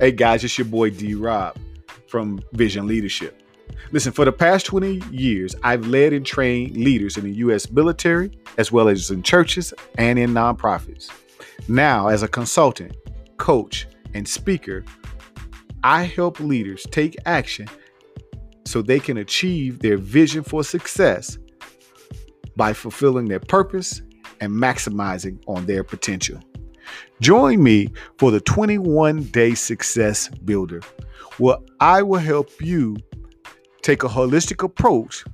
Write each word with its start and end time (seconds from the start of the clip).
Hey 0.00 0.12
guys, 0.12 0.42
it's 0.44 0.56
your 0.56 0.64
boy 0.64 0.88
D 0.88 1.12
Rob 1.12 1.58
from 2.08 2.40
Vision 2.54 2.86
Leadership. 2.86 3.42
Listen, 3.92 4.12
for 4.12 4.24
the 4.24 4.32
past 4.32 4.64
20 4.64 5.02
years, 5.10 5.54
I've 5.62 5.86
led 5.88 6.14
and 6.14 6.24
trained 6.24 6.74
leaders 6.74 7.18
in 7.18 7.24
the 7.24 7.32
U.S. 7.32 7.70
military, 7.70 8.30
as 8.56 8.72
well 8.72 8.88
as 8.88 9.10
in 9.10 9.22
churches 9.22 9.74
and 9.98 10.18
in 10.18 10.30
nonprofits. 10.30 11.10
Now, 11.68 12.08
as 12.08 12.22
a 12.22 12.28
consultant, 12.28 12.96
coach, 13.36 13.86
and 14.14 14.26
speaker, 14.26 14.86
I 15.84 16.04
help 16.04 16.40
leaders 16.40 16.86
take 16.90 17.14
action 17.26 17.68
so 18.64 18.80
they 18.80 19.00
can 19.00 19.18
achieve 19.18 19.80
their 19.80 19.98
vision 19.98 20.42
for 20.44 20.64
success 20.64 21.36
by 22.56 22.72
fulfilling 22.72 23.26
their 23.26 23.40
purpose 23.40 24.00
and 24.40 24.50
maximizing 24.50 25.42
on 25.46 25.66
their 25.66 25.84
potential. 25.84 26.40
Join 27.20 27.62
me 27.62 27.92
for 28.18 28.30
the 28.30 28.40
21 28.40 29.24
Day 29.24 29.54
Success 29.54 30.28
Builder, 30.28 30.80
where 31.38 31.56
I 31.80 32.02
will 32.02 32.20
help 32.20 32.50
you 32.60 32.96
take 33.82 34.04
a 34.04 34.08
holistic 34.08 34.62
approach 34.62 35.24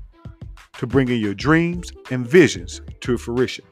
to 0.79 0.87
bringing 0.87 1.21
your 1.21 1.35
dreams 1.35 1.93
and 2.11 2.27
visions 2.27 2.81
to 3.01 3.19
fruition. 3.19 3.67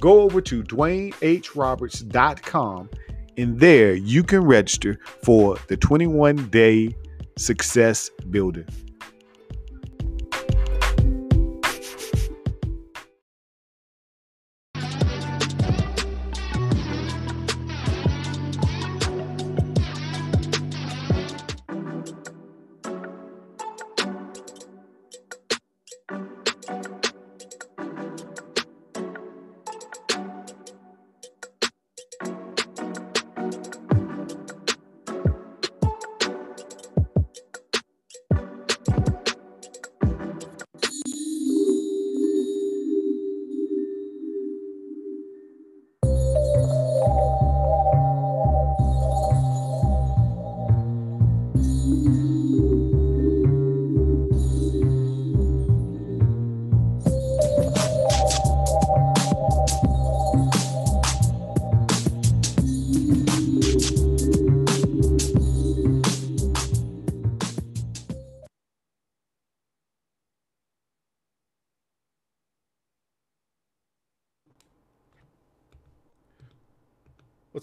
Go 0.00 0.22
over 0.22 0.40
to 0.42 0.62
DwayneHRoberts.com 0.62 2.90
and 3.38 3.60
there 3.60 3.92
you 3.94 4.22
can 4.22 4.44
register 4.44 4.98
for 5.22 5.58
the 5.68 5.76
21 5.76 6.48
Day 6.48 6.94
Success 7.36 8.10
Builder. 8.30 8.64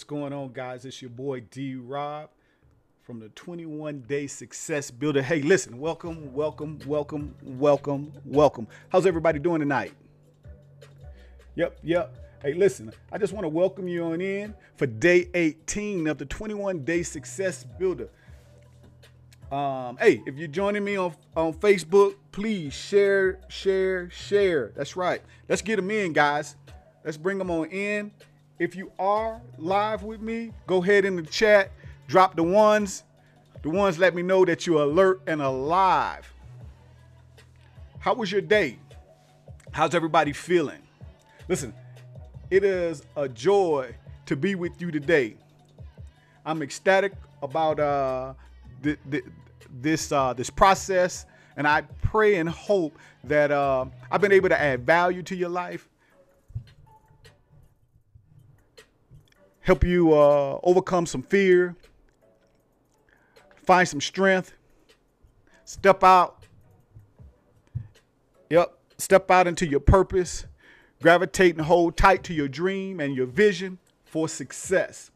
What's 0.03 0.09
going 0.09 0.33
on, 0.33 0.51
guys? 0.51 0.83
It's 0.83 1.01
your 1.01 1.11
boy 1.11 1.39
D 1.49 1.75
Rob 1.75 2.29
from 3.03 3.21
the 3.21 3.29
21 3.29 4.01
Day 4.01 4.27
Success 4.27 4.91
Builder. 4.91 5.21
Hey, 5.21 5.41
listen, 5.41 5.79
welcome, 5.79 6.33
welcome, 6.33 6.77
welcome, 6.85 7.33
welcome, 7.41 8.11
welcome. 8.25 8.67
How's 8.89 9.05
everybody 9.05 9.39
doing 9.39 9.61
tonight? 9.61 9.93
Yep, 11.55 11.79
yep. 11.83 12.17
Hey, 12.41 12.53
listen, 12.53 12.91
I 13.13 13.17
just 13.17 13.31
want 13.31 13.45
to 13.45 13.47
welcome 13.47 13.87
you 13.87 14.03
on 14.03 14.19
in 14.19 14.53
for 14.75 14.87
day 14.87 15.29
18 15.33 16.07
of 16.07 16.17
the 16.17 16.25
21 16.25 16.83
Day 16.83 17.01
Success 17.01 17.63
Builder. 17.63 18.09
Um, 19.53 19.95
hey, 20.01 20.21
if 20.25 20.35
you're 20.35 20.49
joining 20.49 20.83
me 20.83 20.97
on, 20.97 21.15
on 21.37 21.53
Facebook, 21.53 22.15
please 22.33 22.73
share, 22.73 23.39
share, 23.47 24.09
share. 24.09 24.73
That's 24.75 24.97
right. 24.97 25.21
Let's 25.47 25.61
get 25.61 25.77
them 25.77 25.89
in, 25.89 26.11
guys. 26.11 26.57
Let's 27.05 27.15
bring 27.15 27.37
them 27.37 27.49
on 27.49 27.69
in 27.69 28.11
if 28.63 28.77
you 28.77 28.89
are 28.97 29.41
live 29.57 30.03
with 30.03 30.21
me, 30.21 30.53
go 30.67 30.81
ahead 30.81 31.03
in 31.03 31.17
the 31.17 31.21
chat, 31.21 31.69
drop 32.07 32.37
the 32.37 32.43
ones. 32.43 33.03
The 33.61 33.69
ones 33.69 33.99
let 33.99 34.15
me 34.15 34.21
know 34.21 34.45
that 34.45 34.65
you're 34.65 34.83
alert 34.83 35.21
and 35.27 35.41
alive. 35.41 36.33
How 37.99 38.13
was 38.13 38.31
your 38.31 38.39
day? 38.39 38.79
How's 39.73 39.93
everybody 39.93 40.31
feeling? 40.31 40.81
Listen, 41.49 41.73
it 42.49 42.63
is 42.63 43.03
a 43.17 43.27
joy 43.27 43.93
to 44.27 44.37
be 44.37 44.55
with 44.55 44.81
you 44.81 44.91
today. 44.91 45.35
I'm 46.45 46.61
ecstatic 46.61 47.11
about 47.41 47.81
uh, 47.81 48.33
th- 48.81 48.99
th- 49.11 49.25
this 49.81 50.13
uh, 50.13 50.31
this 50.33 50.49
process, 50.49 51.25
and 51.57 51.67
I 51.67 51.81
pray 52.01 52.35
and 52.35 52.47
hope 52.47 52.97
that 53.25 53.51
uh, 53.51 53.85
I've 54.09 54.21
been 54.21 54.31
able 54.31 54.49
to 54.49 54.59
add 54.59 54.85
value 54.85 55.23
to 55.23 55.35
your 55.35 55.49
life 55.49 55.89
help 59.63 59.83
you 59.83 60.13
uh, 60.13 60.59
overcome 60.61 61.05
some 61.05 61.23
fear, 61.23 61.75
find 63.55 63.87
some 63.87 64.01
strength, 64.01 64.53
step 65.65 66.03
out. 66.03 66.43
Yep, 68.49 68.77
step 68.97 69.31
out 69.31 69.47
into 69.47 69.65
your 69.65 69.79
purpose, 69.79 70.45
gravitate 71.01 71.55
and 71.55 71.65
hold 71.65 71.97
tight 71.97 72.23
to 72.25 72.33
your 72.33 72.47
dream 72.47 72.99
and 72.99 73.15
your 73.15 73.25
vision 73.25 73.79
for 74.05 74.27
success. 74.27 75.09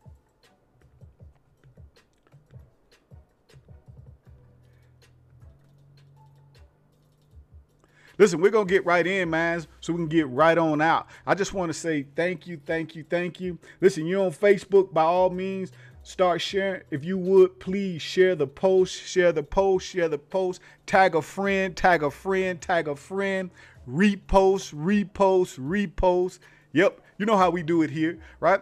Listen, 8.18 8.42
we're 8.42 8.50
going 8.50 8.68
to 8.68 8.74
get 8.74 8.86
right 8.86 9.06
in, 9.06 9.30
man, 9.30 9.64
so 9.80 9.94
we 9.94 9.98
can 9.98 10.08
get 10.08 10.28
right 10.30 10.58
on 10.58 10.82
out. 10.82 11.08
I 11.26 11.36
just 11.36 11.54
want 11.54 11.70
to 11.70 11.74
say 11.74 12.06
thank 12.16 12.48
you, 12.48 12.60
thank 12.66 12.96
you, 12.96 13.06
thank 13.08 13.40
you. 13.40 13.60
Listen, 13.80 14.08
you're 14.08 14.26
on 14.26 14.32
Facebook, 14.32 14.92
by 14.92 15.04
all 15.04 15.30
means, 15.30 15.72
start 16.02 16.42
sharing. 16.42 16.82
If 16.90 17.06
you 17.06 17.18
would, 17.18 17.60
please 17.60 18.02
share 18.02 18.34
the 18.34 18.48
post, 18.48 19.04
share 19.04 19.32
the 19.32 19.44
post, 19.44 19.88
share 19.88 20.10
the 20.10 20.18
post, 20.18 20.62
tag 20.88 21.16
a 21.16 21.22
friend, 21.22 21.76
tag 21.76 22.02
a 22.02 22.10
friend, 22.10 22.60
tag 22.60 22.88
a 22.88 22.96
friend, 22.96 23.52
repost, 23.88 24.74
repost, 24.74 25.60
repost. 25.60 26.40
Yep, 26.74 27.02
you 27.20 27.26
know 27.26 27.38
how 27.38 27.52
we 27.52 27.62
do 27.62 27.84
it 27.84 27.92
here, 27.92 28.18
right? 28.40 28.62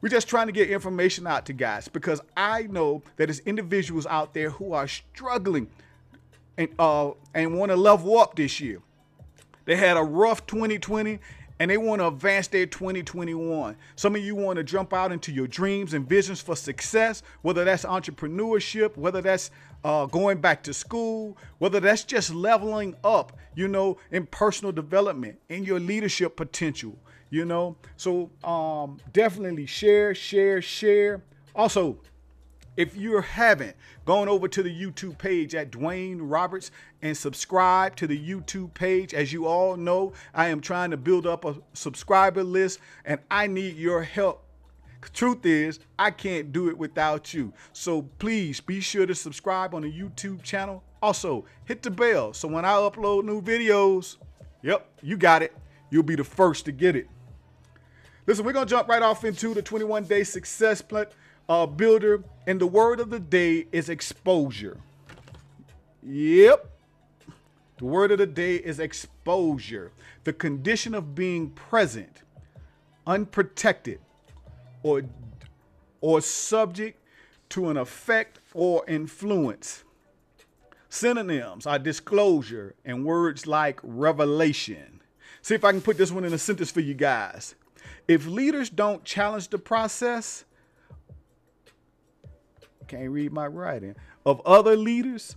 We're 0.00 0.08
just 0.08 0.28
trying 0.28 0.46
to 0.46 0.52
get 0.52 0.70
information 0.70 1.26
out 1.26 1.46
to 1.46 1.52
guys 1.52 1.86
because 1.86 2.20
I 2.36 2.62
know 2.62 3.02
that 3.16 3.26
there's 3.26 3.40
individuals 3.40 4.06
out 4.06 4.32
there 4.32 4.50
who 4.50 4.72
are 4.72 4.88
struggling 4.88 5.68
and 6.60 6.68
uh, 6.78 7.10
and 7.34 7.58
want 7.58 7.70
to 7.70 7.76
level 7.76 8.18
up 8.18 8.36
this 8.36 8.60
year. 8.60 8.80
They 9.64 9.76
had 9.76 9.96
a 9.96 10.02
rough 10.02 10.46
2020 10.46 11.18
and 11.58 11.70
they 11.70 11.76
want 11.76 12.00
to 12.00 12.08
advance 12.08 12.48
their 12.48 12.66
2021. 12.66 13.76
Some 13.96 14.16
of 14.16 14.22
you 14.22 14.34
want 14.34 14.56
to 14.56 14.64
jump 14.64 14.92
out 14.92 15.12
into 15.12 15.32
your 15.32 15.46
dreams 15.46 15.92
and 15.94 16.08
visions 16.08 16.40
for 16.40 16.56
success, 16.56 17.22
whether 17.42 17.64
that's 17.64 17.84
entrepreneurship, 17.84 18.96
whether 18.96 19.20
that's 19.20 19.50
uh, 19.84 20.06
going 20.06 20.40
back 20.40 20.62
to 20.64 20.74
school, 20.74 21.36
whether 21.58 21.80
that's 21.80 22.04
just 22.04 22.34
leveling 22.34 22.94
up, 23.04 23.36
you 23.54 23.68
know, 23.68 23.98
in 24.10 24.26
personal 24.26 24.72
development, 24.72 25.38
in 25.48 25.64
your 25.64 25.80
leadership 25.80 26.36
potential, 26.36 26.96
you 27.30 27.44
know. 27.44 27.76
So 27.96 28.30
um, 28.42 28.98
definitely 29.12 29.66
share, 29.66 30.14
share, 30.14 30.62
share. 30.62 31.22
Also, 31.54 31.98
if 32.80 32.96
you 32.96 33.20
haven't, 33.20 33.76
gone 34.06 34.26
over 34.26 34.48
to 34.48 34.62
the 34.62 34.74
YouTube 34.74 35.18
page 35.18 35.54
at 35.54 35.70
Dwayne 35.70 36.18
Roberts 36.22 36.70
and 37.02 37.14
subscribe 37.14 37.94
to 37.96 38.06
the 38.06 38.18
YouTube 38.18 38.72
page. 38.72 39.12
As 39.12 39.34
you 39.34 39.46
all 39.46 39.76
know, 39.76 40.14
I 40.32 40.48
am 40.48 40.62
trying 40.62 40.90
to 40.92 40.96
build 40.96 41.26
up 41.26 41.44
a 41.44 41.56
subscriber 41.74 42.42
list 42.42 42.78
and 43.04 43.20
I 43.30 43.48
need 43.48 43.76
your 43.76 44.02
help. 44.02 44.46
Truth 45.12 45.44
is, 45.44 45.80
I 45.98 46.10
can't 46.10 46.54
do 46.54 46.70
it 46.70 46.78
without 46.78 47.34
you. 47.34 47.52
So 47.74 48.02
please 48.18 48.60
be 48.60 48.80
sure 48.80 49.04
to 49.04 49.14
subscribe 49.14 49.74
on 49.74 49.82
the 49.82 49.92
YouTube 49.92 50.42
channel. 50.42 50.82
Also, 51.02 51.44
hit 51.66 51.82
the 51.82 51.90
bell 51.90 52.32
so 52.32 52.48
when 52.48 52.64
I 52.64 52.72
upload 52.72 53.24
new 53.24 53.42
videos, 53.42 54.16
yep, 54.62 54.88
you 55.02 55.18
got 55.18 55.42
it. 55.42 55.54
You'll 55.90 56.02
be 56.02 56.16
the 56.16 56.24
first 56.24 56.64
to 56.64 56.72
get 56.72 56.96
it. 56.96 57.08
Listen, 58.26 58.44
we're 58.44 58.52
to 58.52 58.64
jump 58.64 58.88
right 58.88 59.02
off 59.02 59.24
into 59.24 59.52
the 59.52 59.62
21 59.62 60.04
day 60.04 60.24
success 60.24 60.80
plan 60.80 61.06
uh, 61.50 61.66
builder, 61.66 62.22
and 62.46 62.60
the 62.60 62.66
word 62.66 63.00
of 63.00 63.10
the 63.10 63.18
day 63.18 63.66
is 63.72 63.88
exposure. 63.88 64.78
Yep. 66.00 66.70
The 67.78 67.84
word 67.84 68.12
of 68.12 68.18
the 68.18 68.26
day 68.26 68.54
is 68.54 68.78
exposure, 68.78 69.90
the 70.22 70.32
condition 70.32 70.94
of 70.94 71.14
being 71.16 71.50
present, 71.50 72.22
unprotected, 73.04 73.98
or 74.84 75.02
or 76.00 76.20
subject 76.20 77.02
to 77.50 77.68
an 77.68 77.76
effect 77.76 78.38
or 78.54 78.84
influence. 78.86 79.82
Synonyms 80.88 81.66
are 81.66 81.78
disclosure 81.78 82.74
and 82.84 83.04
words 83.04 83.46
like 83.46 83.80
revelation. 83.82 85.00
See 85.42 85.54
if 85.56 85.64
I 85.64 85.72
can 85.72 85.80
put 85.80 85.98
this 85.98 86.12
one 86.12 86.24
in 86.24 86.32
a 86.32 86.38
sentence 86.38 86.70
for 86.70 86.80
you 86.80 86.94
guys. 86.94 87.56
If 88.06 88.26
leaders 88.26 88.70
don't 88.70 89.04
challenge 89.04 89.48
the 89.48 89.58
process, 89.58 90.44
can't 92.90 93.10
read 93.10 93.32
my 93.32 93.46
writing, 93.46 93.94
of 94.26 94.40
other 94.44 94.76
leaders, 94.76 95.36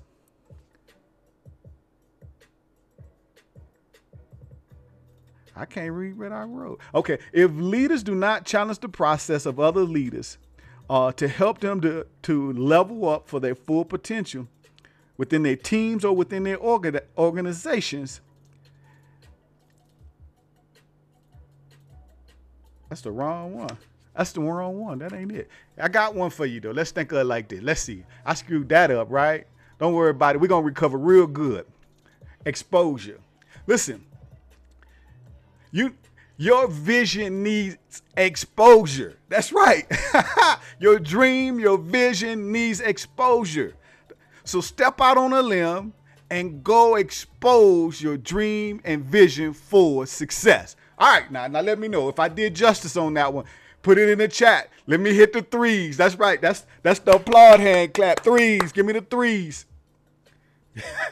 I 5.56 5.66
can't 5.66 5.92
read 5.92 6.18
what 6.18 6.32
I 6.32 6.44
wrote. 6.44 6.80
Okay, 6.96 7.20
if 7.32 7.52
leaders 7.52 8.02
do 8.02 8.16
not 8.16 8.46
challenge 8.46 8.80
the 8.80 8.90
process 8.90 9.46
of 9.46 9.60
other 9.60 9.82
leaders 9.82 10.40
uh, 10.90 11.12
to 11.12 11.28
help 11.28 11.60
them 11.60 11.80
to, 11.82 12.08
to 12.24 12.54
level 12.54 13.08
up 13.08 13.28
for 13.28 13.40
their 13.40 13.54
full 13.54 13.86
potential 13.86 14.48
within 15.18 15.44
their 15.44 15.56
teams 15.56 16.04
or 16.04 16.16
within 16.16 16.44
their 16.44 16.58
orga- 16.58 17.02
organizations, 17.20 18.20
that's 22.90 23.02
the 23.02 23.12
wrong 23.12 23.54
one. 23.54 23.78
That's 24.16 24.32
the 24.32 24.42
one 24.42 24.56
wrong 24.56 24.80
one. 24.80 25.00
That 25.00 25.14
ain't 25.14 25.32
it. 25.32 25.50
I 25.78 25.88
got 25.88 26.16
one 26.16 26.30
for 26.30 26.46
you 26.46 26.60
though. 26.60 26.72
Let's 26.72 26.92
think 26.92 27.12
of 27.12 27.18
it 27.18 27.24
like 27.24 27.48
this. 27.48 27.62
Let's 27.62 27.82
see. 27.82 28.04
I 28.26 28.34
screwed 28.36 28.70
that 28.70 28.92
up, 28.92 29.10
right? 29.10 29.48
Don't 29.80 29.94
worry 29.94 30.12
about 30.12 30.36
it. 30.36 30.42
We're 30.42 30.48
gonna 30.48 30.66
recover 30.66 30.98
real 30.98 31.28
good. 31.28 31.66
Exposure. 32.46 33.20
Listen, 33.66 34.06
you 35.72 35.96
your 36.38 36.68
vision 36.68 37.44
needs 37.44 38.02
exposure. 38.18 39.18
That's 39.30 39.52
right. 39.52 39.86
your 40.80 41.00
dream, 41.00 41.60
your 41.60 41.78
vision 41.78 42.52
needs 42.52 42.82
exposure. 42.82 43.76
So 44.44 44.62
step 44.62 45.00
out 45.00 45.18
on 45.18 45.34
a 45.34 45.42
limb 45.42 45.94
and 46.30 46.64
go 46.64 46.96
expose 46.96 48.02
your 48.02 48.18
dream 48.18 48.82
and 48.84 49.06
vision 49.06 49.54
for 49.54 50.06
success. 50.06 50.76
All 50.98 51.08
right, 51.08 51.32
now, 51.32 51.48
now 51.48 51.62
let 51.62 51.80
me 51.80 51.88
know 51.88 52.10
if 52.10 52.20
I 52.20 52.28
did 52.28 52.56
justice 52.56 52.98
on 52.98 53.14
that 53.14 53.32
one. 53.32 53.46
Put 53.84 53.98
it 53.98 54.10
in 54.10 54.18
the 54.18 54.28
chat. 54.28 54.70
Let 54.88 55.00
me 55.00 55.14
hit 55.14 55.34
the 55.34 55.42
threes. 55.44 55.98
That's 55.98 56.16
right. 56.16 56.42
That's 56.42 56.66
that's 56.82 57.00
the 57.00 57.16
applaud 57.18 57.60
hand 57.60 57.94
clap. 57.94 58.22
Threes. 58.22 58.72
Give 58.72 58.86
me 58.86 58.94
the 58.94 59.02
threes. 59.02 59.66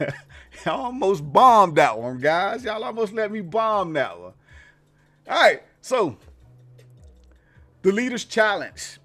Y'all 0.66 0.86
almost 0.86 1.32
bombed 1.32 1.76
that 1.76 1.98
one, 1.98 2.20
guys. 2.20 2.64
Y'all 2.64 2.84
almost 2.84 3.14
let 3.14 3.32
me 3.32 3.42
bomb 3.42 3.94
that 3.94 4.20
one. 4.20 4.34
All 5.28 5.42
right, 5.42 5.62
so 5.82 6.18
the 7.82 7.92
leaders 7.92 8.26
challenge. 8.26 9.00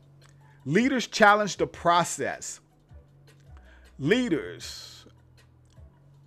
Leaders 0.64 1.06
challenge 1.06 1.56
the 1.56 1.66
process. 1.66 2.60
Leaders 3.98 5.06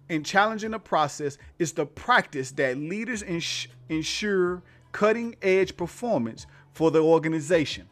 in 0.08 0.24
challenging 0.24 0.72
the 0.72 0.80
process 0.80 1.38
is 1.60 1.74
the 1.74 1.86
practice 1.86 2.52
that 2.52 2.78
leaders 2.78 3.22
ins- 3.22 3.68
ensure 3.90 4.64
cutting 4.92 5.36
edge 5.42 5.78
performance 5.78 6.48
for 6.80 6.92
the 6.92 7.02
organization 7.02 7.86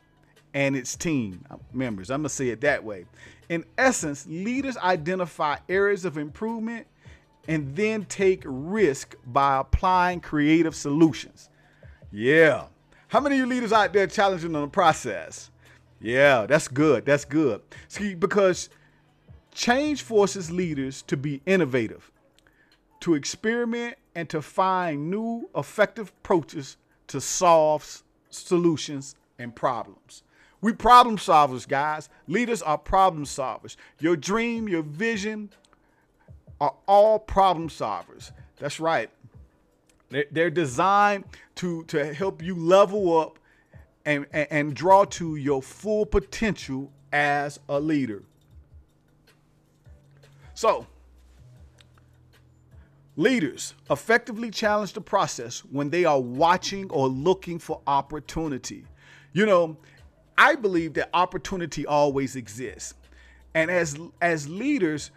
and 0.54 0.74
its 0.74 0.96
team 0.96 1.44
members. 1.74 2.10
I'm 2.10 2.22
going 2.22 2.30
to 2.30 2.34
say 2.34 2.48
it 2.48 2.62
that 2.62 2.82
way. 2.82 3.04
In 3.50 3.66
essence, 3.78 4.26
leaders 4.30 4.78
identify 4.78 5.58
areas 5.68 6.06
of 6.06 6.18
improvement 6.18 6.88
and 7.50 7.76
then 7.76 8.06
take 8.06 8.44
risk 8.46 9.18
by 9.26 9.58
applying 9.58 10.22
creative 10.22 10.74
solutions. 10.74 11.50
Yeah. 12.14 12.68
How 13.10 13.20
many 13.20 13.36
of 13.36 13.40
you 13.40 13.46
leaders 13.46 13.74
out 13.74 13.92
there 13.92 14.08
challenging 14.08 14.56
on 14.56 14.62
the 14.62 14.70
process? 14.70 15.52
Yeah, 16.00 16.46
that's 16.46 16.70
good. 16.70 17.06
That's 17.06 17.26
good. 17.26 17.60
See, 17.90 18.16
because 18.16 18.70
change 19.54 20.02
forces 20.02 20.50
leaders 20.50 21.02
to 21.08 21.18
be 21.18 21.42
innovative, 21.46 22.10
to 23.02 23.16
experiment, 23.16 23.98
and 24.16 24.30
to 24.30 24.42
find 24.42 25.12
new 25.12 25.50
effective 25.58 26.14
approaches 26.20 26.78
to 27.08 27.20
solve 27.20 27.84
solutions 28.38 29.16
and 29.40 29.56
problems. 29.56 30.24
We 30.62 30.74
problem 30.74 31.18
solvers, 31.18 31.68
guys. 31.68 32.10
Leaders 32.28 32.62
are 32.62 32.78
problem 32.78 33.26
solvers. 33.26 33.76
Your 34.00 34.16
dream, 34.16 34.68
your 34.68 34.82
vision 34.82 35.52
are 36.60 36.74
all 36.88 37.20
problem 37.20 37.70
solvers. 37.70 38.32
That's 38.58 38.80
right. 38.80 39.10
They're 40.10 40.50
designed 40.50 41.26
to, 41.56 41.84
to 41.86 42.14
help 42.14 42.42
you 42.42 42.56
level 42.56 43.20
up 43.20 43.40
and, 44.06 44.26
and, 44.32 44.48
and 44.50 44.74
draw 44.74 45.04
to 45.06 45.36
your 45.36 45.62
full 45.62 46.06
potential 46.06 46.92
as 47.12 47.60
a 47.68 47.80
leader. 47.80 48.24
So, 50.54 50.88
leaders 53.18 53.74
effectively 53.90 54.50
challenge 54.50 54.94
the 54.94 55.02
process 55.02 55.60
when 55.66 55.90
they 55.90 56.06
are 56.06 56.22
watching 56.22 56.90
or 56.92 57.10
looking 57.10 57.60
for 57.60 57.82
opportunity. 57.88 58.86
You 59.34 59.46
know, 59.46 59.78
I 60.38 60.56
believe 60.56 60.94
that 60.94 61.10
opportunity 61.14 61.86
always 61.86 62.36
exists. 62.36 62.94
And 63.56 63.72
as 63.72 64.00
as 64.22 64.48
leaders, 64.48 65.10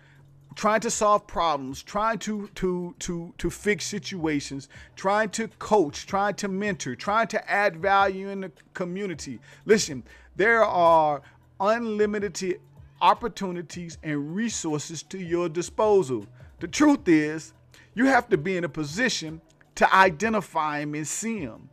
trying 0.54 0.80
to 0.80 0.90
solve 0.90 1.26
problems, 1.26 1.82
trying 1.82 2.18
to 2.20 2.48
to 2.54 2.94
to 3.00 3.34
to 3.36 3.50
fix 3.50 3.84
situations, 3.84 4.68
trying 4.96 5.28
to 5.30 5.48
coach, 5.58 6.06
trying 6.06 6.34
to 6.36 6.48
mentor, 6.48 6.96
trying 6.96 7.28
to 7.28 7.50
add 7.50 7.76
value 7.76 8.30
in 8.30 8.40
the 8.40 8.52
community. 8.72 9.38
Listen, 9.66 10.02
there 10.36 10.64
are 10.64 11.20
unlimited 11.60 12.60
opportunities 13.02 13.98
and 14.02 14.34
resources 14.34 15.02
to 15.02 15.18
your 15.18 15.50
disposal. 15.50 16.26
The 16.60 16.68
truth 16.68 17.06
is, 17.08 17.52
you 17.94 18.06
have 18.06 18.28
to 18.28 18.38
be 18.38 18.56
in 18.56 18.64
a 18.64 18.68
position 18.68 19.40
to 19.76 19.94
identify 19.94 20.80
them 20.80 20.94
and 20.94 21.06
see 21.06 21.44
them. 21.44 21.68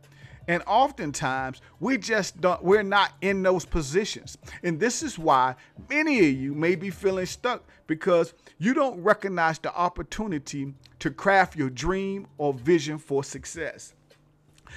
And 0.48 0.62
oftentimes 0.66 1.60
we 1.78 1.98
just 1.98 2.40
don't, 2.40 2.64
we're 2.64 2.82
not 2.82 3.12
in 3.20 3.42
those 3.42 3.66
positions. 3.66 4.38
And 4.62 4.80
this 4.80 5.02
is 5.02 5.18
why 5.18 5.54
many 5.90 6.18
of 6.20 6.32
you 6.34 6.54
may 6.54 6.74
be 6.74 6.88
feeling 6.88 7.26
stuck 7.26 7.64
because 7.86 8.32
you 8.58 8.72
don't 8.72 9.00
recognize 9.02 9.58
the 9.58 9.74
opportunity 9.74 10.72
to 11.00 11.10
craft 11.10 11.54
your 11.54 11.68
dream 11.68 12.26
or 12.38 12.54
vision 12.54 12.96
for 12.96 13.22
success. 13.22 13.92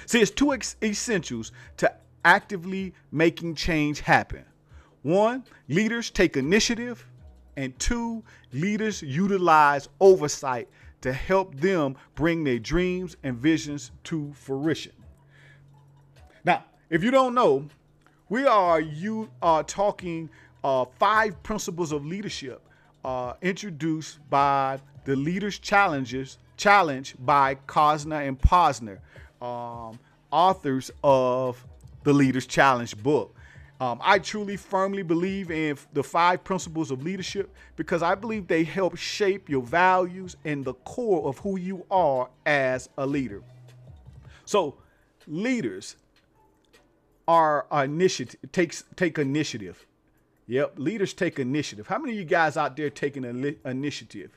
See, 0.06 0.20
it's 0.20 0.30
two 0.30 0.52
ex- 0.52 0.76
essentials 0.82 1.52
to 1.78 1.92
actively 2.24 2.92
making 3.10 3.54
change 3.54 4.00
happen. 4.00 4.44
One, 5.02 5.44
leaders 5.68 6.10
take 6.10 6.36
initiative, 6.36 7.06
and 7.56 7.76
two, 7.78 8.22
leaders 8.52 9.02
utilize 9.02 9.88
oversight 10.00 10.68
to 11.02 11.12
help 11.12 11.54
them 11.54 11.96
bring 12.14 12.44
their 12.44 12.58
dreams 12.58 13.16
and 13.22 13.36
visions 13.36 13.90
to 14.04 14.32
fruition. 14.32 14.92
Now, 16.44 16.64
if 16.90 17.04
you 17.04 17.10
don't 17.10 17.34
know, 17.34 17.68
we 18.28 18.46
are 18.46 18.80
you 18.80 19.30
are 19.42 19.62
talking 19.62 20.30
uh, 20.64 20.86
five 20.98 21.42
principles 21.42 21.92
of 21.92 22.06
leadership 22.06 22.62
uh, 23.04 23.34
introduced 23.42 24.18
by 24.30 24.80
the 25.04 25.16
Leaders 25.16 25.58
Challenges 25.58 26.38
Challenge 26.56 27.16
by 27.18 27.56
Cosner 27.66 28.26
and 28.26 28.40
Posner, 28.40 28.98
um, 29.40 29.98
authors 30.30 30.90
of 31.02 31.64
the 32.04 32.12
Leaders 32.12 32.46
Challenge 32.46 32.96
book. 33.02 33.34
Um, 33.82 33.98
I 34.00 34.20
truly 34.20 34.56
firmly 34.56 35.02
believe 35.02 35.50
in 35.50 35.76
the 35.92 36.04
five 36.04 36.44
principles 36.44 36.92
of 36.92 37.02
leadership 37.02 37.52
because 37.74 38.00
I 38.00 38.14
believe 38.14 38.46
they 38.46 38.62
help 38.62 38.96
shape 38.96 39.48
your 39.48 39.62
values 39.62 40.36
and 40.44 40.64
the 40.64 40.74
core 40.74 41.28
of 41.28 41.38
who 41.38 41.58
you 41.58 41.84
are 41.90 42.30
as 42.46 42.88
a 42.96 43.04
leader. 43.04 43.42
So, 44.44 44.76
leaders 45.26 45.96
are 47.26 47.66
initiative 47.72 48.38
takes 48.52 48.84
take 48.94 49.18
initiative. 49.18 49.84
Yep, 50.46 50.74
leaders 50.76 51.12
take 51.12 51.40
initiative. 51.40 51.88
How 51.88 51.98
many 51.98 52.12
of 52.12 52.18
you 52.20 52.24
guys 52.24 52.56
out 52.56 52.76
there 52.76 52.88
taking 52.88 53.24
initiative? 53.64 54.30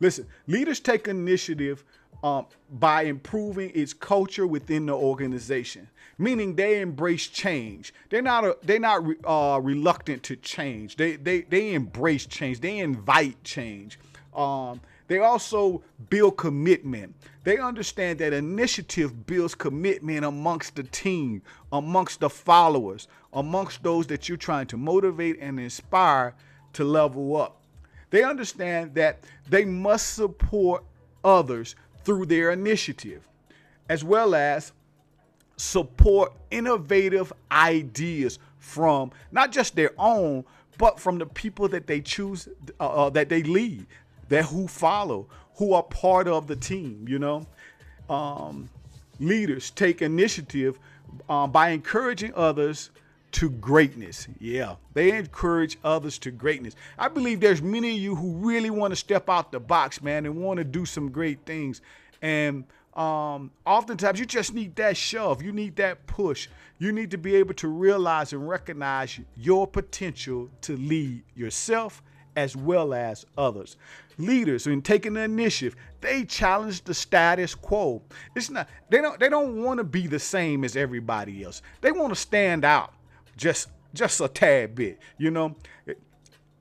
Listen, 0.00 0.26
leaders 0.46 0.80
take 0.80 1.06
initiative 1.06 1.84
um, 2.26 2.46
by 2.70 3.02
improving 3.02 3.70
its 3.74 3.94
culture 3.94 4.46
within 4.46 4.86
the 4.86 4.92
organization, 4.92 5.88
meaning 6.18 6.56
they 6.56 6.80
embrace 6.80 7.28
change. 7.28 7.94
They're 8.10 8.22
not 8.22 8.44
a, 8.44 8.56
they're 8.62 8.80
not 8.80 9.04
uh, 9.24 9.60
reluctant 9.62 10.24
to 10.24 10.36
change. 10.36 10.96
They 10.96 11.16
they 11.16 11.42
they 11.42 11.74
embrace 11.74 12.26
change. 12.26 12.60
They 12.60 12.78
invite 12.78 13.42
change. 13.44 13.98
Um, 14.34 14.80
they 15.08 15.20
also 15.20 15.82
build 16.10 16.36
commitment. 16.36 17.14
They 17.44 17.58
understand 17.58 18.18
that 18.18 18.32
initiative 18.32 19.24
builds 19.26 19.54
commitment 19.54 20.24
amongst 20.24 20.74
the 20.74 20.82
team, 20.82 21.42
amongst 21.70 22.18
the 22.18 22.28
followers, 22.28 23.06
amongst 23.32 23.84
those 23.84 24.08
that 24.08 24.28
you're 24.28 24.36
trying 24.36 24.66
to 24.66 24.76
motivate 24.76 25.38
and 25.40 25.60
inspire 25.60 26.34
to 26.72 26.82
level 26.82 27.36
up. 27.36 27.62
They 28.10 28.24
understand 28.24 28.96
that 28.96 29.20
they 29.48 29.64
must 29.64 30.14
support 30.14 30.82
others 31.22 31.76
through 32.06 32.24
their 32.24 32.52
initiative, 32.52 33.26
as 33.88 34.04
well 34.04 34.36
as 34.36 34.72
support 35.56 36.32
innovative 36.52 37.32
ideas 37.50 38.38
from 38.58 39.10
not 39.32 39.50
just 39.50 39.74
their 39.74 39.90
own, 39.98 40.44
but 40.78 41.00
from 41.00 41.18
the 41.18 41.26
people 41.26 41.66
that 41.66 41.88
they 41.88 42.00
choose, 42.00 42.48
uh, 42.78 43.06
uh, 43.06 43.10
that 43.10 43.28
they 43.28 43.42
lead, 43.42 43.86
that 44.28 44.44
who 44.44 44.68
follow, 44.68 45.26
who 45.56 45.72
are 45.72 45.82
part 45.82 46.28
of 46.28 46.46
the 46.46 46.54
team. 46.54 47.06
You 47.08 47.18
know, 47.18 47.46
um, 48.08 48.68
leaders 49.18 49.70
take 49.70 50.00
initiative 50.00 50.78
um, 51.28 51.50
by 51.50 51.70
encouraging 51.70 52.32
others 52.36 52.90
to 53.36 53.50
greatness. 53.50 54.28
Yeah, 54.40 54.76
they 54.94 55.14
encourage 55.14 55.76
others 55.84 56.16
to 56.20 56.30
greatness. 56.30 56.74
I 56.98 57.08
believe 57.08 57.38
there's 57.38 57.60
many 57.60 57.94
of 57.94 57.98
you 57.98 58.16
who 58.16 58.32
really 58.32 58.70
want 58.70 58.92
to 58.92 58.96
step 58.96 59.28
out 59.28 59.52
the 59.52 59.60
box, 59.60 60.00
man, 60.00 60.24
and 60.24 60.36
want 60.36 60.56
to 60.56 60.64
do 60.64 60.86
some 60.86 61.10
great 61.10 61.44
things. 61.44 61.82
And 62.22 62.64
um, 62.94 63.50
oftentimes 63.66 64.18
you 64.18 64.24
just 64.24 64.54
need 64.54 64.74
that 64.76 64.96
shove. 64.96 65.42
You 65.42 65.52
need 65.52 65.76
that 65.76 66.06
push. 66.06 66.48
You 66.78 66.92
need 66.92 67.10
to 67.10 67.18
be 67.18 67.36
able 67.36 67.52
to 67.54 67.68
realize 67.68 68.32
and 68.32 68.48
recognize 68.48 69.20
your 69.36 69.66
potential 69.66 70.48
to 70.62 70.78
lead 70.78 71.22
yourself 71.34 72.02
as 72.36 72.56
well 72.56 72.94
as 72.94 73.26
others. 73.36 73.76
Leaders, 74.16 74.66
in 74.66 74.80
taking 74.80 75.12
the 75.12 75.20
initiative, 75.20 75.76
they 76.00 76.24
challenge 76.24 76.84
the 76.84 76.94
status 76.94 77.54
quo. 77.54 78.00
It's 78.34 78.48
not 78.48 78.66
they 78.88 79.02
don't 79.02 79.20
they 79.20 79.28
don't 79.28 79.62
want 79.62 79.76
to 79.76 79.84
be 79.84 80.06
the 80.06 80.18
same 80.18 80.64
as 80.64 80.74
everybody 80.74 81.44
else. 81.44 81.60
They 81.82 81.92
want 81.92 82.14
to 82.14 82.18
stand 82.18 82.64
out 82.64 82.94
just 83.36 83.68
just 83.94 84.20
a 84.20 84.28
tad 84.28 84.74
bit. 84.74 84.98
You 85.18 85.30
know, 85.30 85.56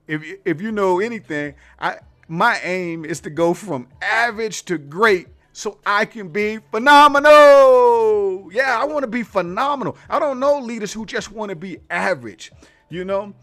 if 0.08 0.24
if 0.46 0.62
you 0.62 0.72
know 0.72 1.00
anything, 1.00 1.55
I 1.79 2.00
my 2.27 2.60
aim 2.63 3.05
is 3.05 3.20
to 3.22 3.29
go 3.29 3.53
from 3.53 3.88
average 4.01 4.63
to 4.65 4.77
great 4.77 5.27
so 5.55 5.79
I 5.86 6.05
can 6.05 6.29
be 6.29 6.58
phenomenal. 6.72 8.51
Yeah, 8.51 8.77
I 8.79 8.84
want 8.84 9.03
to 9.03 9.08
be 9.08 9.24
phenomenal. 9.24 9.98
I 10.10 10.20
don't 10.20 10.39
know 10.39 10.60
leaders 10.60 10.91
who 10.91 11.05
just 11.05 11.32
want 11.32 11.50
to 11.50 11.55
be 11.55 11.77
average, 11.89 12.51
you 12.89 13.05
know? 13.05 13.34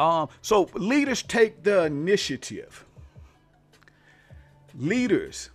Um, 0.00 0.28
so 0.40 0.68
leaders 0.74 1.22
take 1.22 1.62
the 1.62 1.84
initiative. 1.84 2.84
Leaders 4.74 5.50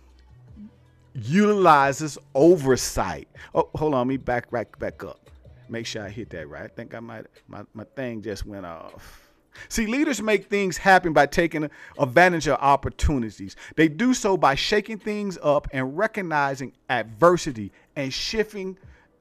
utilizes 1.12 2.16
oversight. 2.34 3.28
Oh, 3.54 3.68
hold 3.74 3.92
on, 3.92 4.08
me 4.08 4.16
back 4.16 4.50
back 4.50 4.78
back 4.78 5.04
up. 5.04 5.27
Make 5.70 5.86
sure 5.86 6.02
I 6.02 6.08
hit 6.08 6.30
that 6.30 6.48
right. 6.48 6.64
I 6.64 6.68
think 6.68 6.94
I 6.94 7.00
might 7.00 7.26
my, 7.46 7.64
my 7.74 7.84
thing 7.96 8.22
just 8.22 8.46
went 8.46 8.66
off. 8.66 9.28
See, 9.68 9.86
leaders 9.86 10.22
make 10.22 10.46
things 10.46 10.76
happen 10.76 11.12
by 11.12 11.26
taking 11.26 11.68
advantage 11.98 12.46
of 12.46 12.58
opportunities. 12.60 13.56
They 13.76 13.88
do 13.88 14.14
so 14.14 14.36
by 14.36 14.54
shaking 14.54 14.98
things 14.98 15.36
up 15.42 15.66
and 15.72 15.98
recognizing 15.98 16.72
adversity 16.88 17.72
and 17.96 18.12
shifting 18.12 18.76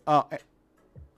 uh, 0.06 0.24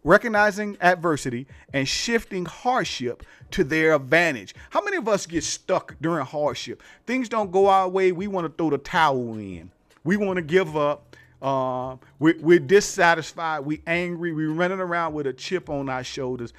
recognizing 0.03 0.77
adversity 0.81 1.45
and 1.74 1.88
shifting 1.88 2.45
hardship 2.45 3.24
to 3.51 3.63
their 3.63 3.93
advantage. 3.93 4.55
How 4.69 4.81
many 4.81 4.98
of 4.98 5.07
us 5.07 5.25
get 5.25 5.43
stuck 5.43 5.95
during 6.01 6.25
hardship? 6.25 6.81
Things 7.05 7.29
don't 7.29 7.51
go 7.51 7.67
our 7.67 7.89
way. 7.89 8.12
We 8.12 8.27
want 8.27 8.48
to 8.48 8.53
throw 8.57 8.69
the 8.69 8.77
towel 8.77 9.33
in. 9.38 9.71
We 10.03 10.17
want 10.17 10.38
to 10.38 10.41
give 10.41 10.77
up. 10.77 11.08
Uh, 11.41 11.96
we, 12.19 12.34
we're 12.34 12.60
dissatisfied. 12.60 13.65
We 13.65 13.81
angry. 13.88 14.34
We're 14.34 14.51
running 14.51 14.79
around 14.79 15.13
with 15.13 15.27
a 15.27 15.34
chip 15.34 15.69
on 15.69 15.89
our 15.89 16.03
shoulders. 16.03 16.53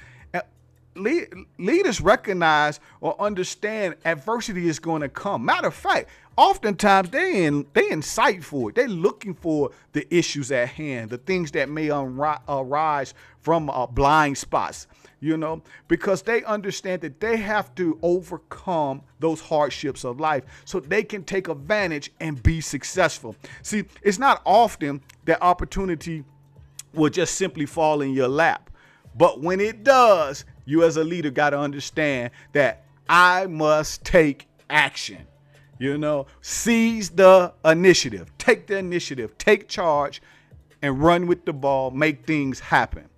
leaders 1.58 2.00
recognize 2.00 2.80
or 3.00 3.20
understand 3.20 3.96
adversity 4.04 4.68
is 4.68 4.78
going 4.78 5.02
to 5.02 5.08
come. 5.08 5.44
Matter 5.44 5.68
of 5.68 5.74
fact, 5.74 6.08
oftentimes 6.36 7.10
they 7.10 7.44
in 7.44 7.66
they 7.72 7.90
incite 7.90 8.44
for 8.44 8.70
it. 8.70 8.76
They're 8.76 8.88
looking 8.88 9.34
for 9.34 9.70
the 9.92 10.06
issues 10.14 10.50
at 10.52 10.68
hand, 10.68 11.10
the 11.10 11.18
things 11.18 11.50
that 11.52 11.68
may 11.68 11.90
arise 11.90 13.14
from 13.40 13.70
uh, 13.70 13.86
blind 13.86 14.38
spots. 14.38 14.86
You 15.22 15.36
know, 15.36 15.62
because 15.86 16.22
they 16.22 16.42
understand 16.44 17.02
that 17.02 17.20
they 17.20 17.36
have 17.36 17.74
to 17.74 17.98
overcome 18.00 19.02
those 19.18 19.38
hardships 19.38 20.02
of 20.02 20.18
life 20.18 20.44
so 20.64 20.80
they 20.80 21.02
can 21.02 21.24
take 21.24 21.48
advantage 21.48 22.10
and 22.20 22.42
be 22.42 22.62
successful. 22.62 23.36
See, 23.60 23.84
it's 24.00 24.18
not 24.18 24.40
often 24.46 25.02
that 25.26 25.42
opportunity 25.42 26.24
will 26.94 27.10
just 27.10 27.34
simply 27.34 27.66
fall 27.66 28.00
in 28.00 28.12
your 28.12 28.28
lap. 28.28 28.70
But 29.14 29.42
when 29.42 29.60
it 29.60 29.84
does, 29.84 30.46
you 30.64 30.84
as 30.84 30.96
a 30.96 31.04
leader 31.04 31.30
got 31.30 31.50
to 31.50 31.58
understand 31.58 32.30
that 32.52 32.86
I 33.08 33.46
must 33.46 34.04
take 34.04 34.48
action. 34.70 35.26
You 35.80 35.96
know, 35.96 36.26
seize 36.42 37.08
the 37.08 37.54
initiative, 37.64 38.30
take 38.36 38.66
the 38.66 38.76
initiative, 38.76 39.38
take 39.38 39.66
charge, 39.66 40.20
and 40.82 41.02
run 41.02 41.26
with 41.26 41.46
the 41.46 41.54
ball, 41.54 41.90
make 41.90 42.26
things 42.26 42.60
happen. 42.60 43.08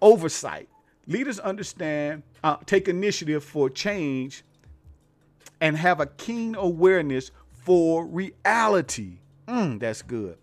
Oversight. 0.00 0.70
Leaders 1.06 1.38
understand, 1.38 2.22
uh, 2.42 2.56
take 2.64 2.88
initiative 2.88 3.44
for 3.44 3.68
change, 3.68 4.42
and 5.60 5.76
have 5.76 6.00
a 6.00 6.06
keen 6.06 6.54
awareness 6.54 7.30
for 7.52 8.06
reality. 8.06 9.18
Mm, 9.46 9.80
that's 9.80 10.00
good. 10.00 10.38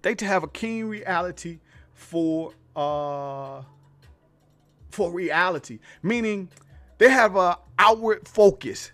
They 0.00 0.14
to 0.14 0.24
have 0.24 0.44
a 0.44 0.48
keen 0.48 0.86
reality 0.86 1.58
for 1.92 2.54
uh, 2.74 3.60
for 4.88 5.12
reality, 5.12 5.78
meaning 6.02 6.48
they 6.96 7.10
have 7.10 7.36
a 7.36 7.58
outward 7.78 8.26
focus 8.26 8.92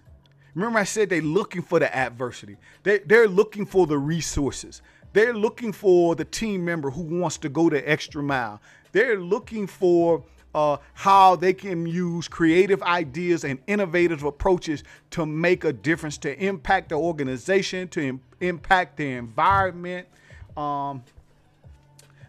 Remember, 0.59 0.81
I 0.81 0.85
said 0.85 1.09
they're 1.09 1.23
looking 1.23 1.63
for 1.63 1.79
the 1.79 1.95
adversity. 1.97 2.57
They, 2.83 2.99
they're 2.99 3.29
looking 3.29 3.65
for 3.65 3.87
the 3.87 3.97
resources. 3.97 4.83
They're 5.13 5.33
looking 5.33 5.73
for 5.73 6.17
the 6.17 6.25
team 6.25 6.65
member 6.65 6.91
who 6.91 7.03
wants 7.05 7.39
to 7.39 7.49
go 7.49 7.71
the 7.71 7.89
extra 7.89 8.25
mile. 8.25 8.61
They're 8.91 9.21
looking 9.21 9.69
for 9.69 10.25
uh, 10.57 10.79
how 10.95 11.37
they 11.37 11.53
can 11.53 11.87
use 11.87 12.27
creative 12.27 12.83
ideas 12.83 13.45
and 13.45 13.61
innovative 13.69 14.25
approaches 14.25 14.83
to 15.11 15.25
make 15.25 15.63
a 15.63 15.73
difference, 15.73 16.19
to 16.19 16.37
impact 16.45 16.89
the 16.89 16.97
organization, 16.97 17.87
to 17.91 18.01
Im- 18.01 18.21
impact 18.41 18.97
the 18.97 19.13
environment. 19.13 20.09
Um, 20.57 21.05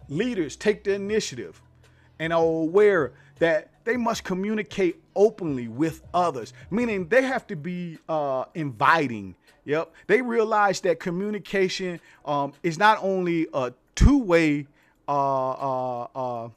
leaders 0.08 0.56
take 0.56 0.84
the 0.84 0.94
initiative 0.94 1.60
and 2.20 2.32
are 2.32 2.44
aware 2.44 3.14
that 3.40 3.72
they 3.90 3.98
must 3.98 4.24
communicate 4.24 5.02
openly 5.16 5.68
with 5.68 6.04
others, 6.14 6.54
meaning 6.70 7.08
they 7.08 7.24
have 7.24 7.48
to 7.48 7.56
be 7.56 7.98
uh, 8.08 8.46
inviting. 8.54 9.34
Yep. 9.66 9.92
They 10.06 10.22
realize 10.22 10.80
that 10.82 11.00
communication 11.00 12.00
um, 12.24 12.54
is 12.62 12.78
not 12.78 13.00
only 13.02 13.48
a 13.52 13.74
two 13.96 14.20
way, 14.20 14.68
uh, 15.08 15.50
uh, 15.54 16.08
uh, 16.16 16.50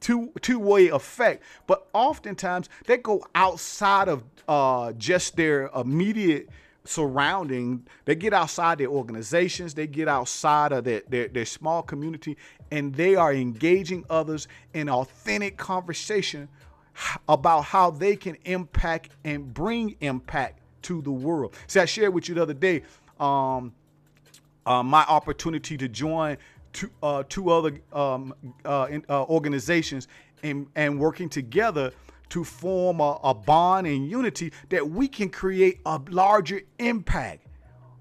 two 0.00 0.32
two 0.40 0.58
way 0.58 0.88
effect, 0.88 1.42
but 1.66 1.86
oftentimes 1.92 2.70
they 2.86 2.96
go 2.96 3.26
outside 3.34 4.08
of 4.08 4.24
uh, 4.48 4.92
just 4.92 5.36
their 5.36 5.66
immediate 5.76 6.48
surrounding. 6.86 7.86
They 8.04 8.14
get 8.14 8.32
outside 8.32 8.78
their 8.78 8.88
organizations, 8.88 9.74
they 9.74 9.86
get 9.86 10.08
outside 10.08 10.72
of 10.72 10.84
their, 10.84 11.02
their, 11.08 11.28
their 11.28 11.44
small 11.44 11.82
community, 11.82 12.36
and 12.70 12.94
they 12.94 13.14
are 13.14 13.32
engaging 13.32 14.04
others 14.10 14.48
in 14.74 14.88
authentic 14.88 15.56
conversation 15.56 16.48
about 17.28 17.62
how 17.62 17.90
they 17.90 18.16
can 18.16 18.36
impact 18.44 19.10
and 19.24 19.52
bring 19.52 19.96
impact 20.00 20.60
to 20.82 21.02
the 21.02 21.10
world. 21.10 21.54
See, 21.66 21.80
I 21.80 21.84
shared 21.84 22.14
with 22.14 22.28
you 22.28 22.34
the 22.34 22.42
other 22.42 22.54
day 22.54 22.82
um, 23.20 23.72
uh, 24.64 24.82
my 24.82 25.04
opportunity 25.04 25.76
to 25.76 25.88
join 25.88 26.36
two, 26.72 26.90
uh, 27.02 27.22
two 27.28 27.50
other 27.50 27.80
um, 27.92 28.34
uh, 28.64 28.86
in, 28.90 29.04
uh, 29.08 29.24
organizations 29.24 30.08
and, 30.42 30.66
and 30.74 30.98
working 30.98 31.28
together 31.28 31.92
to 32.30 32.44
form 32.44 33.00
a, 33.00 33.18
a 33.22 33.34
bond 33.34 33.86
and 33.86 34.10
unity 34.10 34.52
that 34.68 34.88
we 34.88 35.08
can 35.08 35.28
create 35.28 35.80
a 35.86 36.00
larger 36.10 36.60
impact 36.78 37.46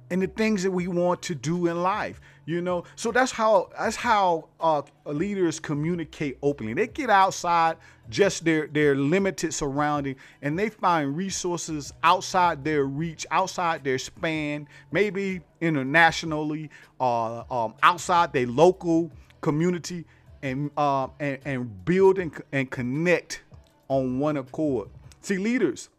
in 0.10 0.20
the 0.20 0.27
things 0.27 0.63
that 0.63 0.72
we 0.72 0.88
want 0.88 1.22
to 1.22 1.36
do 1.36 1.67
in 1.67 1.82
life 1.82 2.22
you 2.46 2.62
know? 2.62 2.84
So 2.96 3.12
that's 3.12 3.32
how 3.32 3.70
that's 3.77 3.96
how 3.96 4.50
uh, 4.60 4.84
leaders 5.05 5.60
communicate 5.60 6.38
openly. 6.41 6.74
They 6.74 6.88
get 6.88 7.10
outside 7.10 7.77
just 8.10 8.46
their 8.46 8.67
their 8.67 8.96
limited 8.96 9.53
surrounding 9.53 10.15
and 10.41 10.58
they 10.58 10.70
find 10.70 11.17
resources 11.17 11.91
outside 12.03 12.63
their 12.63 12.86
reach 12.86 13.25
outside 13.32 13.84
their 13.84 13.98
span 13.98 14.67
maybe 14.91 15.41
internationally 15.60 16.70
uh, 17.00 17.44
um, 17.50 17.74
outside 17.82 18.32
their 18.32 18.46
local 18.46 19.12
community 19.41 20.05
and 20.44 20.70
uh, 20.77 21.08
and, 21.20 21.39
and 21.46 21.86
build 21.86 22.20
and, 22.20 22.32
and 22.51 22.70
connect 22.70 23.41
on 23.88 24.20
one 24.20 24.38
accord 24.38 24.89
see 25.22 25.38
leaders 25.38 25.89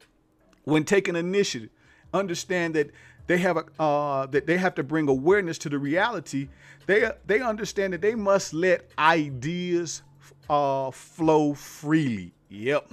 when 0.64 0.85
taking 0.85 1.16
initiative 1.16 1.71
understand 2.12 2.75
that 2.75 2.90
they 3.26 3.38
have 3.38 3.57
a 3.57 3.83
uh, 3.83 4.26
that 4.26 4.47
they 4.47 4.57
have 4.57 4.75
to 4.76 4.83
bring 4.83 5.09
awareness 5.09 5.59
to 5.59 5.69
the 5.69 5.78
reality. 5.78 6.49
They 6.87 7.11
they 7.26 7.40
understand 7.40 7.93
that 7.93 8.00
they 8.00 8.14
must 8.14 8.55
let 8.55 8.88
ideas 8.99 10.02
uh, 10.49 10.90
flow 10.90 11.55
freely. 11.55 12.33
Yep. 12.49 12.93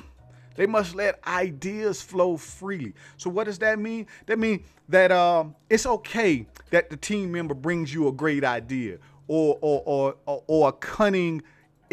They 0.56 0.68
must 0.68 0.94
let 0.94 1.20
ideas 1.26 2.02
flow 2.02 2.38
freely. 2.38 2.94
So 3.18 3.30
what 3.30 3.46
does 3.46 3.58
that 3.60 3.80
mean? 3.80 4.06
That 4.28 4.38
means 4.38 4.62
that 4.90 5.12
uh, 5.12 5.46
it's 5.70 5.86
okay 5.86 6.46
that 6.70 6.90
the 6.92 6.98
team 6.98 7.32
member 7.32 7.56
brings 7.56 7.94
you 7.94 8.08
a 8.08 8.12
great 8.12 8.44
idea 8.44 8.98
or 9.28 9.58
or 9.62 10.16
or, 10.26 10.44
or 10.48 10.70
a 10.70 10.74
cunning 10.74 11.44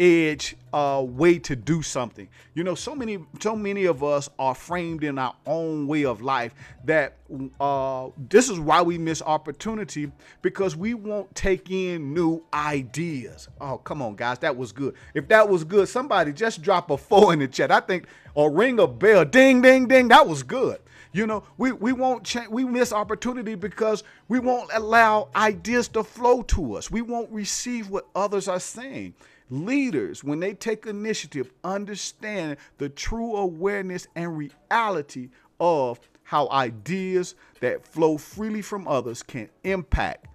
edge 0.01 0.55
uh, 0.73 1.03
way 1.05 1.37
to 1.37 1.55
do 1.55 1.81
something. 1.83 2.27
You 2.55 2.63
know, 2.63 2.73
so 2.75 2.95
many 2.95 3.19
so 3.39 3.55
many 3.55 3.85
of 3.85 4.03
us 4.03 4.29
are 4.39 4.55
framed 4.55 5.03
in 5.03 5.19
our 5.19 5.35
own 5.45 5.85
way 5.85 6.05
of 6.05 6.21
life 6.21 6.55
that 6.85 7.17
uh, 7.59 8.09
this 8.29 8.49
is 8.49 8.59
why 8.59 8.81
we 8.81 8.97
miss 8.97 9.21
opportunity 9.21 10.11
because 10.41 10.75
we 10.75 10.95
won't 10.95 11.33
take 11.35 11.69
in 11.69 12.13
new 12.13 12.43
ideas. 12.53 13.47
Oh, 13.61 13.77
come 13.77 14.01
on, 14.01 14.15
guys, 14.15 14.39
that 14.39 14.57
was 14.57 14.71
good. 14.71 14.95
If 15.13 15.27
that 15.27 15.47
was 15.47 15.63
good, 15.63 15.87
somebody 15.87 16.33
just 16.33 16.61
drop 16.63 16.89
a 16.89 16.97
four 16.97 17.31
in 17.33 17.39
the 17.39 17.47
chat. 17.47 17.71
I 17.71 17.79
think 17.79 18.07
or 18.33 18.51
ring 18.51 18.79
a 18.79 18.87
bell, 18.87 19.25
ding, 19.25 19.61
ding, 19.61 19.87
ding. 19.87 20.07
That 20.07 20.27
was 20.27 20.41
good. 20.43 20.79
You 21.13 21.27
know, 21.27 21.43
we, 21.57 21.73
we 21.73 21.91
won't 21.91 22.23
change, 22.23 22.47
we 22.49 22.63
miss 22.63 22.93
opportunity 22.93 23.55
because 23.55 24.03
we 24.29 24.39
won't 24.39 24.69
allow 24.73 25.29
ideas 25.35 25.87
to 25.89 26.03
flow 26.03 26.41
to 26.43 26.75
us. 26.75 26.89
We 26.89 27.01
won't 27.01 27.29
receive 27.31 27.89
what 27.89 28.07
others 28.15 28.47
are 28.47 28.59
saying. 28.59 29.15
Leaders, 29.49 30.23
when 30.23 30.39
they 30.39 30.53
take 30.53 30.85
initiative, 30.85 31.51
understand 31.63 32.55
the 32.77 32.87
true 32.87 33.35
awareness 33.35 34.07
and 34.15 34.37
reality 34.37 35.29
of 35.59 35.99
how 36.23 36.47
ideas 36.49 37.35
that 37.59 37.85
flow 37.85 38.17
freely 38.17 38.61
from 38.61 38.87
others 38.87 39.21
can 39.21 39.49
impact 39.65 40.27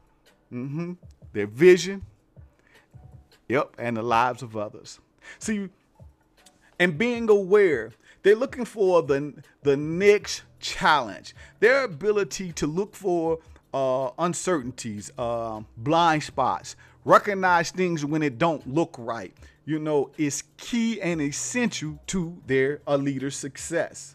mm-hmm, 0.52 0.92
their 1.33 1.47
vision, 1.47 2.02
yep, 3.49 3.75
and 3.78 3.97
the 3.97 4.02
lives 4.02 4.42
of 4.42 4.59
others. 4.59 5.00
See, 5.38 5.71
and 6.78 6.99
being 6.99 7.30
aware, 7.30 7.92
they're 8.23 8.37
looking 8.37 8.66
for 8.66 9.02
the, 9.02 9.33
the 9.62 9.76
next 9.76 10.42
challenge, 10.60 11.34
their 11.60 11.84
ability 11.84 12.52
to 12.52 12.66
look 12.66 12.94
for 12.94 13.38
uh, 13.75 14.10
uncertainties, 14.18 15.10
uh, 15.18 15.60
blind 15.76 16.22
spots, 16.22 16.76
recognize 17.04 17.70
things 17.70 18.04
when 18.04 18.22
it 18.22 18.38
don't 18.38 18.66
look 18.66 18.94
right, 18.98 19.32
you 19.64 19.78
know, 19.78 20.10
is 20.16 20.44
key 20.56 21.00
and 21.00 21.20
essential 21.20 21.98
to 22.06 22.36
their 22.46 22.80
a 22.86 22.96
leader's 22.96 23.36
success. 23.36 24.14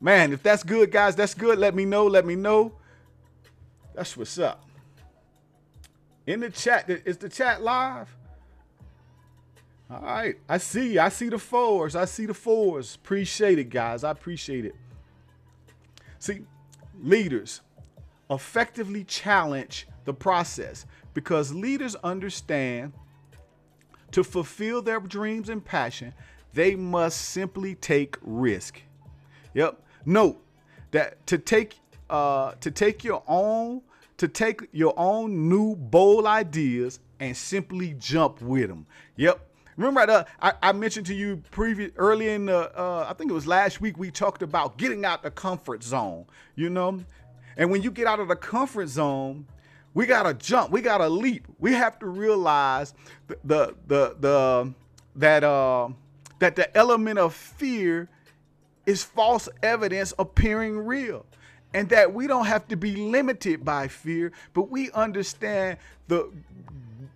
Man, 0.00 0.32
if 0.32 0.42
that's 0.42 0.62
good, 0.62 0.90
guys, 0.90 1.14
that's 1.14 1.34
good. 1.34 1.58
Let 1.58 1.74
me 1.74 1.84
know. 1.84 2.06
Let 2.06 2.24
me 2.24 2.34
know. 2.34 2.72
That's 3.94 4.16
what's 4.16 4.38
up. 4.38 4.64
In 6.26 6.40
the 6.40 6.50
chat, 6.50 6.88
is 6.88 7.18
the 7.18 7.28
chat 7.28 7.62
live? 7.62 8.08
All 9.90 10.00
right, 10.00 10.36
I 10.48 10.58
see. 10.58 10.98
I 10.98 11.08
see 11.08 11.28
the 11.28 11.38
fours. 11.38 11.96
I 11.96 12.04
see 12.04 12.26
the 12.26 12.34
fours. 12.34 12.94
Appreciate 12.94 13.58
it, 13.58 13.70
guys. 13.70 14.04
I 14.04 14.12
appreciate 14.12 14.64
it. 14.64 14.76
See, 16.20 16.42
leaders 17.02 17.60
effectively 18.30 19.02
challenge 19.02 19.88
the 20.04 20.14
process 20.14 20.86
because 21.12 21.52
leaders 21.52 21.96
understand 21.96 22.92
to 24.12 24.22
fulfill 24.22 24.80
their 24.80 25.00
dreams 25.00 25.48
and 25.48 25.64
passion, 25.64 26.14
they 26.52 26.76
must 26.76 27.20
simply 27.20 27.74
take 27.74 28.16
risk. 28.22 28.80
Yep. 29.54 29.82
Note 30.06 30.40
that 30.92 31.26
to 31.26 31.38
take 31.38 31.80
uh, 32.08 32.52
to 32.60 32.70
take 32.70 33.02
your 33.02 33.22
own 33.26 33.82
to 34.18 34.28
take 34.28 34.68
your 34.72 34.94
own 34.96 35.48
new 35.48 35.74
bold 35.74 36.26
ideas 36.26 37.00
and 37.18 37.36
simply 37.36 37.94
jump 37.98 38.40
with 38.40 38.68
them. 38.68 38.86
Yep. 39.16 39.49
Remember, 39.80 40.26
I, 40.42 40.52
I, 40.62 40.72
mentioned 40.72 41.06
to 41.06 41.14
you 41.14 41.42
previous 41.50 41.90
early 41.96 42.28
in 42.28 42.46
the, 42.46 42.78
uh, 42.78 43.06
I 43.08 43.14
think 43.14 43.30
it 43.30 43.34
was 43.34 43.46
last 43.46 43.80
week, 43.80 43.96
we 43.96 44.10
talked 44.10 44.42
about 44.42 44.76
getting 44.76 45.06
out 45.06 45.22
the 45.22 45.30
comfort 45.30 45.82
zone, 45.82 46.26
you 46.54 46.68
know? 46.68 47.02
And 47.56 47.70
when 47.70 47.80
you 47.80 47.90
get 47.90 48.06
out 48.06 48.20
of 48.20 48.28
the 48.28 48.36
comfort 48.36 48.88
zone, 48.88 49.46
we 49.94 50.04
gotta 50.04 50.34
jump. 50.34 50.70
We 50.70 50.82
gotta 50.82 51.08
leap. 51.08 51.46
We 51.58 51.72
have 51.72 51.98
to 52.00 52.06
realize 52.06 52.94
the 53.26 53.38
the 53.44 53.74
the, 53.86 54.16
the 54.20 54.74
that 55.16 55.42
uh 55.42 55.88
that 56.38 56.56
the 56.56 56.76
element 56.76 57.18
of 57.18 57.34
fear 57.34 58.08
is 58.86 59.02
false 59.02 59.48
evidence 59.62 60.12
appearing 60.18 60.78
real. 60.78 61.26
And 61.72 61.88
that 61.88 62.12
we 62.12 62.26
don't 62.26 62.46
have 62.46 62.68
to 62.68 62.76
be 62.76 62.96
limited 62.96 63.64
by 63.64 63.88
fear, 63.88 64.32
but 64.52 64.70
we 64.70 64.90
understand 64.92 65.78
the 66.06 66.30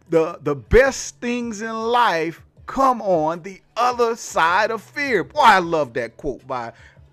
the 0.09 0.39
the 0.43 0.57
best 0.57 1.21
things 1.21 1.63
in 1.63 1.73
life 1.73 2.43
come 2.67 3.03
on 3.03 3.43
the 3.43 3.61
other 3.77 4.17
side 4.17 4.71
of 4.71 4.83
fear. 4.83 5.25
Boy, 5.25 5.41
I 5.41 5.59
love 5.59 5.95
that 5.95 6.17
quote 6.17 6.47
by 6.47 6.73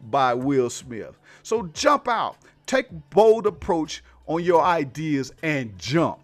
by 0.10 0.34
Will 0.34 0.70
Smith. 0.70 1.18
So 1.44 1.68
jump 1.74 2.08
out. 2.08 2.38
Take 2.66 2.88
bold 3.10 3.46
approach 3.46 4.04
on 4.28 4.44
your 4.44 4.62
ideas 4.62 5.34
and 5.44 5.78
jump. 5.78 6.20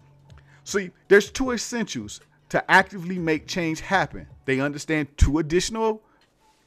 See, 0.64 0.90
there's 1.08 1.30
two 1.30 1.52
essentials 1.52 2.20
to 2.48 2.70
actively 2.70 3.18
make 3.18 3.46
change 3.46 3.80
happen. 3.80 4.26
They 4.46 4.60
understand 4.60 5.08
two 5.16 5.38
additional 5.38 6.02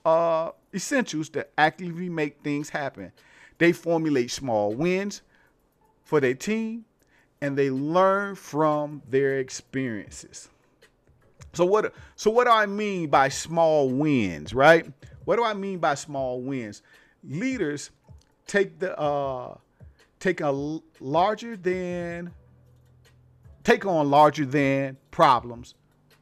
uh, 0.05 0.51
essentials 0.73 1.29
to 1.29 1.47
actively 1.57 2.09
make 2.09 2.41
things 2.43 2.69
happen. 2.69 3.11
They 3.57 3.71
formulate 3.71 4.31
small 4.31 4.73
wins 4.73 5.21
for 6.03 6.19
their 6.19 6.33
team 6.33 6.85
and 7.41 7.57
they 7.57 7.71
learn 7.71 8.35
from 8.35 9.01
their 9.09 9.39
experiences. 9.39 10.49
So 11.53 11.65
what 11.65 11.93
so 12.15 12.31
what 12.31 12.45
do 12.45 12.51
I 12.51 12.65
mean 12.65 13.09
by 13.09 13.29
small 13.29 13.89
wins, 13.89 14.53
right? 14.53 14.85
What 15.25 15.35
do 15.35 15.43
I 15.43 15.53
mean 15.53 15.79
by 15.79 15.95
small 15.95 16.41
wins? 16.41 16.81
Leaders 17.23 17.91
take 18.47 18.79
the 18.79 18.97
uh 18.97 19.55
take 20.19 20.41
a 20.41 20.51
larger 20.99 21.57
than 21.57 22.31
take 23.63 23.85
on 23.85 24.09
larger 24.09 24.45
than 24.45 24.97
problems 25.11 25.75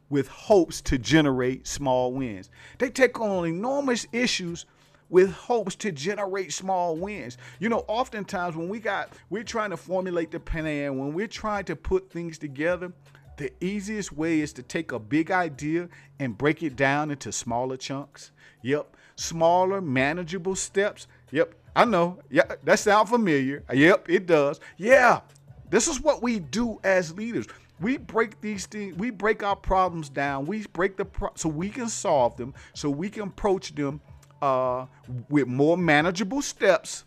with 0.10 0.28
hopes 0.28 0.82
to 0.82 0.98
generate 0.98 1.68
small 1.68 2.12
wins. 2.12 2.50
They 2.80 2.90
take 2.90 3.20
on 3.20 3.48
enormous 3.48 4.08
issues 4.12 4.66
with 5.10 5.32
hopes 5.32 5.76
to 5.76 5.92
generate 5.92 6.54
small 6.54 6.96
wins. 6.96 7.38
You 7.60 7.70
know, 7.70 7.84
oftentimes 7.88 8.56
when 8.56 8.70
we 8.70 8.80
got 8.80 9.10
we're 9.30 9.44
trying 9.44 9.70
to 9.72 9.78
formulate 9.78 10.32
the 10.32 10.40
plan, 10.40 10.98
when 10.98 11.14
we're 11.14 11.28
trying 11.28 11.66
to 11.66 11.76
put 11.76 12.12
things 12.12 12.38
together, 12.38 12.92
the 13.40 13.52
easiest 13.64 14.12
way 14.12 14.42
is 14.42 14.52
to 14.54 14.62
take 14.62 14.92
a 14.92 15.00
big 15.00 15.32
idea 15.32 15.88
and 16.20 16.38
break 16.38 16.62
it 16.62 16.76
down 16.76 17.10
into 17.10 17.32
smaller 17.32 17.78
chunks. 17.78 18.32
Yep, 18.64 18.98
smaller 19.16 19.80
manageable 19.80 20.56
steps. 20.56 21.08
Yep, 21.32 21.56
I 21.74 21.86
know. 21.86 22.20
Yeah, 22.30 22.54
that 22.64 22.80
sounds 22.80 23.10
familiar. 23.10 23.64
Yep, 23.74 24.10
it 24.10 24.26
does. 24.26 24.60
Yeah, 24.78 25.22
this 25.70 25.88
is 25.88 26.02
what 26.02 26.22
we 26.22 26.40
do 26.40 26.80
as 26.84 27.16
leaders. 27.16 27.48
We 27.80 27.96
break 27.96 28.42
these 28.42 28.66
things. 28.66 28.98
We 28.98 29.10
break 29.10 29.42
our 29.42 29.56
problems 29.56 30.10
down. 30.10 30.46
We 30.46 30.66
break 30.74 30.98
the 30.98 31.06
pro- 31.06 31.32
so 31.36 31.48
we 31.48 31.70
can 31.70 31.88
solve 31.88 32.36
them. 32.36 32.54
So 32.74 32.90
we 32.90 33.10
can 33.10 33.24
approach 33.24 33.74
them 33.74 34.02
uh, 34.42 34.86
with 35.30 35.48
more 35.48 35.78
manageable 35.78 36.42
steps. 36.42 37.06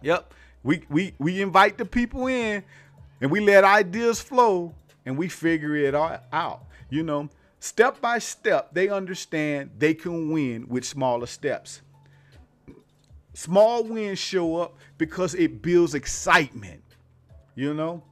Yep. 0.00 0.32
We 0.62 0.84
we 0.88 1.12
we 1.18 1.42
invite 1.42 1.76
the 1.76 1.84
people 1.84 2.28
in, 2.28 2.64
and 3.20 3.30
we 3.30 3.40
let 3.40 3.64
ideas 3.64 4.22
flow, 4.22 4.74
and 5.06 5.16
we 5.16 5.28
figure 5.28 5.74
it 5.74 5.94
all 5.94 6.18
out. 6.32 6.64
You 6.88 7.02
know, 7.02 7.28
step 7.58 8.00
by 8.00 8.18
step, 8.18 8.72
they 8.72 8.88
understand 8.88 9.70
they 9.78 9.94
can 9.94 10.30
win 10.30 10.66
with 10.68 10.84
smaller 10.84 11.26
steps. 11.26 11.82
Small 13.34 13.84
wins 13.84 14.18
show 14.18 14.56
up 14.56 14.76
because 14.98 15.34
it 15.34 15.62
builds 15.62 15.94
excitement. 15.94 16.82
You 17.54 17.74
know, 17.74 18.02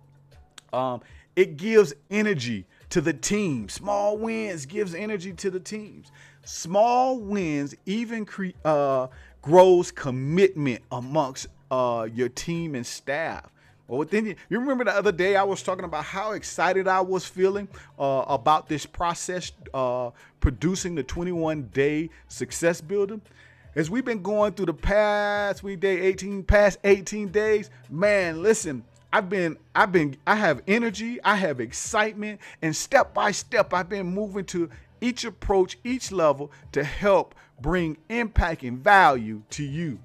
um, 0.72 1.01
it 1.37 1.57
gives 1.57 1.94
energy 2.11 2.66
to 2.90 3.01
the 3.01 3.12
team. 3.12 3.68
Small 3.68 4.16
wins 4.16 4.66
gives 4.66 4.94
energy 4.94 5.33
to 5.33 5.51
the 5.51 5.61
teams. 5.61 6.11
Small 6.44 7.18
wins 7.18 7.74
even 7.85 8.24
cre- 8.24 8.57
uh, 8.64 9.09
grows 9.42 9.90
commitment 9.90 10.83
amongst 10.90 11.48
uh, 11.70 12.09
your 12.12 12.29
team 12.29 12.74
and 12.74 12.87
staff. 12.87 13.51
Well, 13.88 14.07
then 14.07 14.27
you, 14.27 14.37
remember 14.51 14.85
the 14.85 14.94
other 14.94 15.12
day 15.12 15.35
I 15.35 15.42
was 15.42 15.62
talking 15.62 15.85
about 15.85 16.05
how 16.05 16.33
excited 16.33 16.87
I 16.87 17.01
was 17.01 17.24
feeling 17.24 17.68
uh, 17.98 18.24
about 18.29 18.68
this 18.68 18.87
process, 18.87 19.51
uh, 19.74 20.11
producing 20.40 20.94
the 20.94 21.03
21 21.03 21.70
day 21.72 22.11
success 22.29 22.81
builder 22.81 23.20
as 23.74 23.90
we've 23.90 24.05
been 24.05 24.22
going 24.22 24.53
through 24.53 24.66
the 24.66 24.74
past 24.74 25.62
week 25.62 25.81
day 25.81 26.01
18 26.01 26.42
past 26.42 26.79
18 26.85 27.29
days 27.29 27.70
man 27.90 28.42
listen 28.42 28.83
i've 29.12 29.29
been 29.29 29.59
i've 29.74 29.92
been 29.92 30.16
i 30.27 30.35
have 30.35 30.62
energy 30.66 31.22
i 31.22 31.37
have 31.37 31.61
excitement 31.61 32.40
and 32.62 32.74
step 32.74 33.12
by 33.12 33.31
step 33.31 33.74
i've 33.74 33.88
been 33.88 34.07
moving 34.07 34.44
to 34.44 34.70
each 35.03 35.24
approach 35.24 35.77
each 35.85 36.11
level 36.11 36.51
to 36.72 36.83
help 36.83 37.35
bring 37.61 37.96
impact 38.09 38.62
and 38.62 38.83
value 38.83 39.42
to 39.51 39.62
you 39.62 39.98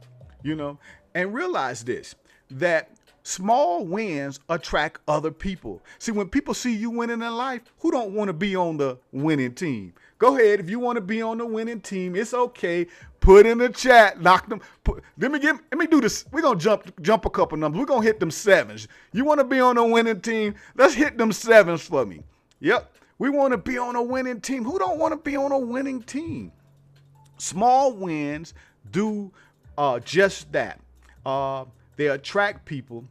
you 0.44 0.56
know? 0.56 0.78
And 1.16 1.34
realize 1.34 1.84
this 1.84 2.16
that 2.52 2.90
small 3.24 3.86
wins 3.86 4.40
attract 4.50 5.00
other 5.08 5.32
people 5.32 5.82
see 5.98 6.12
when 6.12 6.28
people 6.28 6.54
see 6.54 6.76
you 6.76 6.90
winning 6.90 7.22
in 7.22 7.36
life 7.36 7.62
who 7.80 7.90
don't 7.90 8.12
want 8.12 8.28
to 8.28 8.34
be 8.34 8.56
on 8.56 8.78
the 8.78 8.98
winning 9.12 9.54
team 9.54 9.94
go 10.20 10.36
ahead 10.38 10.60
if 10.60 10.70
you 10.70 10.80
want 10.80 10.96
to 10.96 11.02
be 11.02 11.22
on 11.22 11.38
the 11.38 11.46
winning 11.46 11.82
team 11.82 12.16
it's 12.16 12.34
okay 12.34 12.86
Put 13.24 13.46
in 13.46 13.58
the 13.58 13.70
chat. 13.70 14.22
Knock 14.22 14.50
them. 14.50 14.60
Put, 14.84 15.02
let 15.18 15.32
me 15.32 15.40
get. 15.40 15.56
Let 15.72 15.78
me 15.78 15.88
do 15.88 16.02
this. 16.02 16.26
We're 16.34 16.42
gonna 16.42 16.60
jump 16.60 17.02
jump 17.02 17.24
a 17.24 17.30
couple 17.30 17.58
numbers. 17.58 17.80
We're 17.80 17.86
gonna 17.86 18.04
hit 18.04 18.20
them 18.20 18.30
sevens. 18.30 18.90
You 19.14 19.24
want 19.24 19.40
to 19.40 19.46
be 19.46 19.62
on 19.62 19.76
the 19.76 19.84
winning 19.86 20.20
team? 20.20 20.56
Let's 20.76 20.94
hit 20.94 21.18
them 21.18 21.32
sevens 21.32 21.84
for 21.84 22.06
me. 22.06 22.24
Yep. 22.60 22.98
We 23.20 23.30
want 23.30 23.54
to 23.54 23.58
be 23.58 23.78
on 23.78 23.96
a 23.96 24.04
winning 24.04 24.42
team. 24.42 24.66
Who 24.66 24.78
don't 24.78 25.00
want 25.00 25.14
to 25.14 25.18
be 25.18 25.38
on 25.38 25.54
a 25.54 25.58
winning 25.58 26.04
team? 26.04 26.52
Small 27.38 27.94
wins 27.94 28.54
do 28.92 29.32
uh, 29.78 30.00
just 30.00 30.52
that. 30.52 30.82
Uh, 31.26 31.64
they 31.96 32.08
attract 32.08 32.66
people 32.66 33.06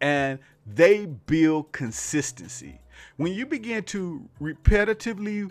and 0.00 0.38
they 0.66 1.06
build 1.06 1.72
consistency. 1.72 2.80
When 3.16 3.32
you 3.32 3.46
begin 3.46 3.82
to 3.84 4.28
repetitively 4.40 5.50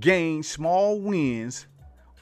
gain 0.00 0.42
small 0.42 1.00
wins 1.00 1.66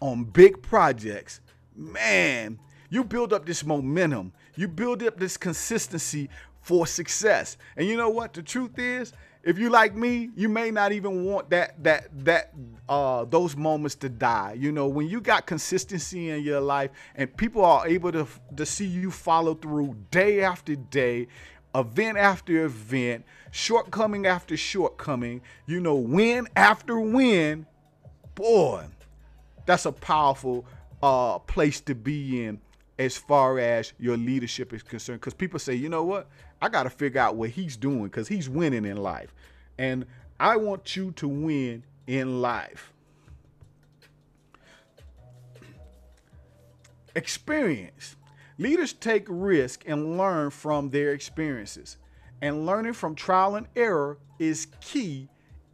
on 0.01 0.25
big 0.25 0.63
projects, 0.63 1.41
man, 1.75 2.59
you 2.91 3.05
build 3.05 3.33
up 3.33 3.45
this 3.45 3.65
momentum. 3.65 4.33
You 4.55 4.69
build 4.69 5.03
up 5.03 5.19
this 5.19 5.37
consistency 5.37 6.29
for 6.61 6.87
success. 6.87 7.57
And 7.77 7.87
you 7.87 7.97
know 7.97 8.09
what? 8.09 8.33
The 8.33 8.43
truth 8.43 8.79
is, 8.79 9.13
if 9.47 9.61
you 9.61 9.71
like 9.71 9.95
me, 9.95 10.31
you 10.35 10.49
may 10.49 10.73
not 10.73 10.91
even 10.91 11.25
want 11.25 11.51
that 11.51 11.83
that 11.85 12.09
that 12.25 12.53
uh 12.89 13.25
those 13.27 13.57
moments 13.57 13.95
to 13.95 14.09
die. 14.09 14.57
You 14.59 14.73
know, 14.73 14.89
when 14.89 15.09
you 15.09 15.21
got 15.21 15.47
consistency 15.47 16.31
in 16.31 16.43
your 16.43 16.61
life 16.61 16.91
and 17.15 17.35
people 17.37 17.65
are 17.65 17.87
able 17.87 18.11
to 18.11 18.27
to 18.57 18.67
see 18.67 18.87
you 18.87 19.13
follow 19.13 19.55
through 19.55 19.97
day 20.11 20.43
after 20.43 20.75
day, 20.75 21.29
event 21.77 22.19
after 22.19 22.65
event, 22.65 23.25
shortcoming 23.53 24.27
after 24.27 24.57
shortcoming, 24.57 25.41
you 25.67 25.79
know, 25.79 25.95
win 25.95 26.49
after 26.57 26.99
win, 26.99 27.67
boy, 28.35 28.85
that's 29.65 29.87
a 29.87 29.93
powerful 29.93 30.67
uh 31.05 31.39
place 31.39 31.81
to 31.83 31.95
be 31.95 32.45
in 32.45 32.61
as 32.99 33.17
far 33.17 33.61
as 33.61 33.93
your 34.01 34.17
leadership 34.17 34.73
is 34.73 34.83
concerned. 34.83 35.21
Because 35.21 35.35
people 35.35 35.61
say, 35.61 35.75
you 35.75 35.89
know 35.89 36.03
what? 36.03 36.29
I 36.61 36.69
got 36.69 36.85
to 36.85 36.91
figure 36.91 37.21
out 37.21 37.37
what 37.37 37.51
he's 37.51 37.77
doing 37.77 38.05
because 38.05 38.29
he's 38.29 38.49
winning 38.49 38.85
in 38.85 38.97
life. 38.97 39.35
And 39.79 40.07
I 40.41 40.57
want 40.57 40.97
you 40.97 41.13
to 41.13 41.29
win 41.29 41.85
in 42.07 42.41
life. 42.41 42.93
Experience. 47.15 48.17
Leaders 48.59 48.93
take 48.93 49.27
risk 49.29 49.83
and 49.87 50.17
learn 50.17 50.51
from 50.51 50.91
their 50.91 51.13
experiences. 51.13 51.99
And 52.41 52.67
learning 52.67 52.95
from 52.95 53.15
trial 53.15 53.57
and 53.57 53.67
error 53.77 54.19
is 54.39 54.67
key 54.81 55.29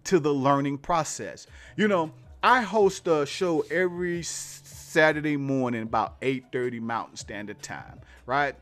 to 0.05 0.19
the 0.19 0.33
learning 0.33 0.79
process. 0.79 1.47
You 1.77 1.89
know, 1.89 2.13
I 2.43 2.63
host 2.63 3.07
a 3.07 3.25
show 3.25 3.61
every 3.71 4.23
Saturday 4.23 5.37
morning 5.37 5.83
about 5.83 6.21
8:30 6.21 6.81
Mountain 6.81 7.17
Standard 7.17 7.63
Time, 7.63 8.01
right? 8.27 8.57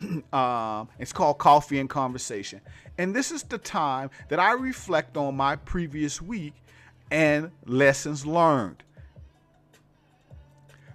um, 0.32 0.88
it's 0.98 1.12
called 1.12 1.38
Coffee 1.38 1.78
and 1.78 1.88
Conversation. 1.88 2.60
And 2.98 3.14
this 3.14 3.30
is 3.30 3.42
the 3.42 3.58
time 3.58 4.10
that 4.28 4.38
I 4.40 4.52
reflect 4.52 5.16
on 5.16 5.36
my 5.36 5.56
previous 5.56 6.20
week 6.20 6.54
and 7.10 7.50
lessons 7.66 8.26
learned. 8.26 8.82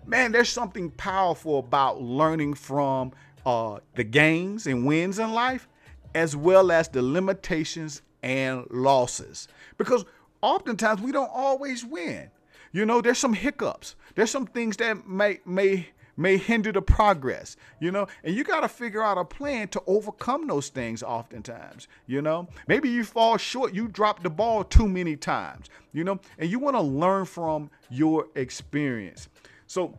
Man, 0.05 0.31
there's 0.31 0.49
something 0.49 0.91
powerful 0.91 1.59
about 1.59 2.01
learning 2.01 2.55
from 2.55 3.13
uh, 3.45 3.79
the 3.95 4.03
gains 4.03 4.67
and 4.67 4.85
wins 4.85 5.19
in 5.19 5.33
life, 5.33 5.67
as 6.13 6.35
well 6.35 6.71
as 6.71 6.89
the 6.89 7.01
limitations 7.01 8.01
and 8.21 8.65
losses. 8.69 9.47
Because 9.77 10.03
oftentimes 10.41 11.01
we 11.01 11.11
don't 11.11 11.31
always 11.33 11.85
win. 11.85 12.29
You 12.73 12.85
know, 12.85 13.01
there's 13.01 13.19
some 13.19 13.33
hiccups. 13.33 13.95
There's 14.15 14.31
some 14.31 14.45
things 14.47 14.77
that 14.77 15.07
may 15.07 15.39
may 15.45 15.89
may 16.15 16.38
hinder 16.38 16.71
the 16.71 16.82
progress, 16.82 17.58
you 17.80 17.91
know, 17.91 18.08
and 18.23 18.36
you 18.36 18.43
got 18.43 18.62
to 18.62 18.67
figure 18.67 19.04
out 19.04 19.17
a 19.17 19.26
plan 19.26 19.67
to 19.69 19.82
overcome 19.88 20.47
those 20.47 20.69
things 20.69 21.02
oftentimes, 21.02 21.88
you 22.06 22.21
know. 22.21 22.47
Maybe 22.67 22.89
you 22.89 23.04
fall 23.04 23.38
short, 23.38 23.73
you 23.73 23.88
drop 23.88 24.23
the 24.23 24.30
ball 24.30 24.63
too 24.63 24.88
many 24.88 25.15
times, 25.15 25.69
you 25.91 26.04
know, 26.04 26.19
and 26.38 26.49
you 26.49 26.60
want 26.60 26.76
to 26.76 26.82
learn 26.82 27.26
from 27.26 27.69
your 27.89 28.28
experience. 28.36 29.30
So 29.67 29.97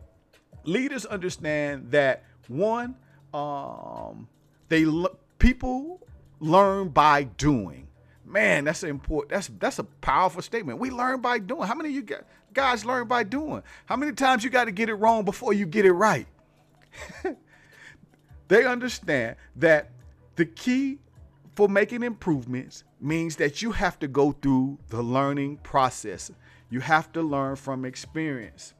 leaders 0.63 1.05
understand 1.05 1.91
that 1.91 2.23
one, 2.47 2.95
um, 3.33 4.27
they 4.69 4.85
people 5.39 6.01
learn 6.39 6.89
by 6.89 7.23
doing. 7.23 7.87
Man, 8.25 8.65
that's 8.65 8.83
important. 8.83 9.31
That's 9.31 9.51
that's 9.59 9.79
a 9.79 9.83
powerful 9.83 10.41
statement. 10.41 10.79
We 10.79 10.89
learn 10.89 11.21
by 11.21 11.39
doing. 11.39 11.67
How 11.67 11.75
many 11.75 11.89
of 11.89 11.95
you 11.95 12.01
got, 12.01 12.23
guys 12.55 12.85
learn 12.85 13.07
by 13.07 13.23
doing? 13.23 13.61
How 13.85 13.95
many 13.95 14.13
times 14.13 14.43
you 14.43 14.49
got 14.49 14.65
to 14.65 14.71
get 14.71 14.89
it 14.89 14.95
wrong 14.95 15.23
before 15.23 15.53
you 15.53 15.67
get 15.67 15.85
it 15.85 15.91
right? 15.91 16.25
they 18.47 18.65
understand 18.65 19.35
that 19.57 19.91
the 20.35 20.45
key 20.45 20.97
for 21.55 21.69
making 21.69 22.01
improvements 22.01 22.83
means 22.99 23.35
that 23.35 23.61
you 23.61 23.71
have 23.71 23.99
to 23.99 24.07
go 24.07 24.31
through 24.31 24.79
the 24.89 25.01
learning 25.01 25.57
process. 25.57 26.31
You 26.69 26.79
have 26.79 27.11
to 27.11 27.21
learn 27.21 27.55
from 27.57 27.85
experience. 27.85 28.73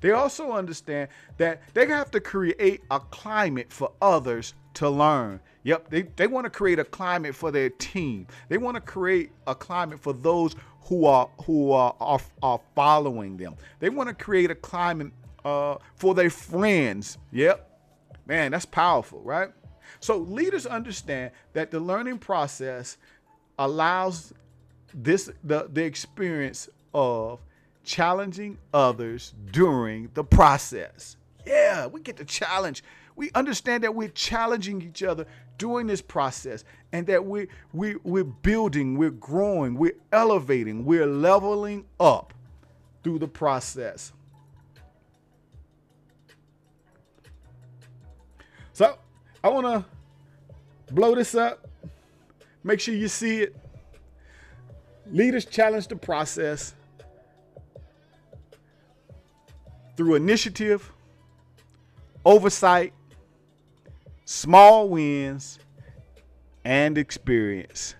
They 0.00 0.10
also 0.10 0.52
understand 0.52 1.08
that 1.38 1.62
they 1.74 1.86
have 1.86 2.10
to 2.10 2.20
create 2.20 2.82
a 2.90 3.00
climate 3.00 3.72
for 3.72 3.92
others 4.00 4.54
to 4.74 4.90
learn. 4.90 5.40
Yep, 5.64 5.90
they, 5.90 6.02
they 6.02 6.26
want 6.26 6.44
to 6.44 6.50
create 6.50 6.78
a 6.78 6.84
climate 6.84 7.34
for 7.34 7.50
their 7.50 7.70
team. 7.70 8.26
They 8.48 8.58
want 8.58 8.74
to 8.74 8.80
create 8.80 9.30
a 9.46 9.54
climate 9.54 10.00
for 10.00 10.12
those 10.12 10.56
who 10.84 11.06
are 11.06 11.28
who 11.44 11.72
are 11.72 11.94
are, 12.00 12.20
are 12.42 12.60
following 12.74 13.36
them. 13.36 13.56
They 13.78 13.90
want 13.90 14.08
to 14.08 14.14
create 14.14 14.50
a 14.50 14.54
climate 14.54 15.12
uh, 15.44 15.76
for 15.94 16.14
their 16.14 16.30
friends. 16.30 17.18
Yep, 17.32 17.68
man, 18.26 18.52
that's 18.52 18.66
powerful, 18.66 19.20
right? 19.20 19.50
So 20.00 20.18
leaders 20.18 20.66
understand 20.66 21.32
that 21.52 21.70
the 21.70 21.80
learning 21.80 22.18
process 22.18 22.96
allows 23.58 24.32
this 24.94 25.30
the, 25.44 25.68
the 25.72 25.84
experience 25.84 26.68
of 26.94 27.40
challenging 27.84 28.58
others 28.72 29.34
during 29.50 30.10
the 30.14 30.24
process. 30.24 31.16
Yeah, 31.46 31.86
we 31.86 32.00
get 32.00 32.16
to 32.18 32.24
challenge. 32.24 32.84
We 33.16 33.30
understand 33.34 33.84
that 33.84 33.94
we're 33.94 34.08
challenging 34.08 34.82
each 34.82 35.02
other 35.02 35.26
during 35.62 35.86
this 35.86 36.02
process 36.02 36.64
and 36.90 37.06
that 37.06 37.24
we, 37.24 37.46
we, 37.72 37.94
we're 38.02 38.24
building, 38.24 38.98
we're 38.98 39.10
growing, 39.10 39.76
we're 39.76 39.94
elevating, 40.10 40.84
we're 40.84 41.06
leveling 41.06 41.84
up 42.00 42.34
through 43.04 43.20
the 43.20 43.28
process. 43.28 44.12
So 48.72 48.98
I 49.44 49.48
want 49.50 49.66
to 49.68 50.92
blow 50.92 51.14
this 51.14 51.36
up. 51.36 51.68
Make 52.64 52.80
sure 52.80 52.92
you 52.92 53.06
see 53.06 53.42
it. 53.42 53.56
Leaders 55.12 55.44
challenge 55.44 55.86
the 55.86 55.94
process 55.94 56.74
through 59.96 60.16
initiative, 60.16 60.90
oversight, 62.24 62.92
small 64.32 64.88
wins, 64.88 65.58
and 66.64 66.96
experience. 66.96 67.94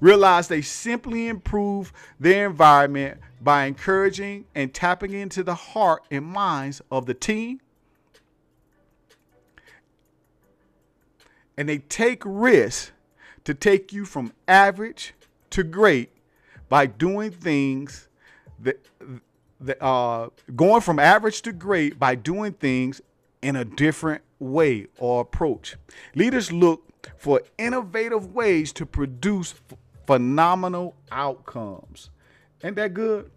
Realize 0.00 0.48
they 0.48 0.62
simply 0.62 1.28
improve 1.28 1.92
their 2.18 2.48
environment 2.48 3.20
by 3.42 3.64
encouraging 3.64 4.46
and 4.54 4.72
tapping 4.72 5.12
into 5.12 5.42
the 5.42 5.54
heart 5.54 6.02
and 6.10 6.24
minds 6.24 6.80
of 6.90 7.04
the 7.06 7.14
team. 7.14 7.60
And 11.56 11.68
they 11.68 11.78
take 11.78 12.22
risks 12.24 12.92
to 13.44 13.52
take 13.52 13.92
you 13.92 14.06
from 14.06 14.32
average 14.48 15.14
to 15.50 15.62
great 15.62 16.10
by 16.70 16.86
doing 16.86 17.30
things 17.32 18.08
that 18.60 18.78
the, 19.60 19.82
uh, 19.82 20.30
going 20.56 20.80
from 20.80 20.98
average 20.98 21.42
to 21.42 21.52
great 21.52 21.98
by 21.98 22.14
doing 22.14 22.52
things 22.52 23.02
in 23.42 23.56
a 23.56 23.64
different 23.64 24.22
way 24.40 24.86
or 24.98 25.20
approach. 25.20 25.76
Leaders 26.14 26.50
look 26.50 27.06
for 27.16 27.42
innovative 27.58 28.34
ways 28.34 28.72
to 28.72 28.86
produce 28.86 29.54
f- 29.70 29.78
phenomenal 30.06 30.96
outcomes. 31.12 32.10
Ain't 32.64 32.76
that 32.76 32.94
good? 32.94 33.30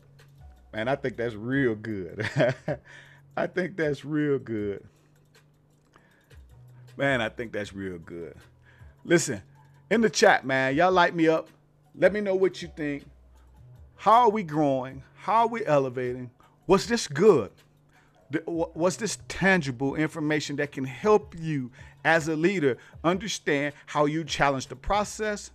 Man, 0.73 0.87
I 0.87 0.95
think 0.95 1.17
that's 1.17 1.35
real 1.35 1.75
good. 1.75 2.27
I 3.37 3.47
think 3.47 3.77
that's 3.77 4.03
real 4.03 4.39
good. 4.39 4.83
Man, 6.97 7.21
I 7.21 7.29
think 7.29 7.51
that's 7.51 7.73
real 7.73 7.97
good. 7.99 8.35
Listen, 9.03 9.41
in 9.89 10.01
the 10.01 10.09
chat, 10.09 10.45
man, 10.45 10.75
y'all 10.75 10.91
light 10.91 11.15
me 11.15 11.27
up. 11.27 11.49
Let 11.95 12.13
me 12.13 12.21
know 12.21 12.35
what 12.35 12.61
you 12.61 12.69
think. 12.75 13.03
How 13.95 14.23
are 14.23 14.29
we 14.29 14.43
growing? 14.43 15.03
How 15.15 15.41
are 15.41 15.47
we 15.47 15.65
elevating? 15.65 16.31
Was 16.67 16.87
this 16.87 17.07
good? 17.07 17.51
Was 18.46 18.98
this 18.98 19.17
tangible 19.28 19.96
information 19.96 20.56
that 20.58 20.72
can 20.72 20.84
help 20.84 21.36
you 21.38 21.72
as 22.04 22.28
a 22.28 22.36
leader 22.36 22.78
understand 23.04 23.74
how 23.86 24.06
you 24.06 24.24
challenge 24.24 24.67
the 24.67 24.76
process? 24.76 25.52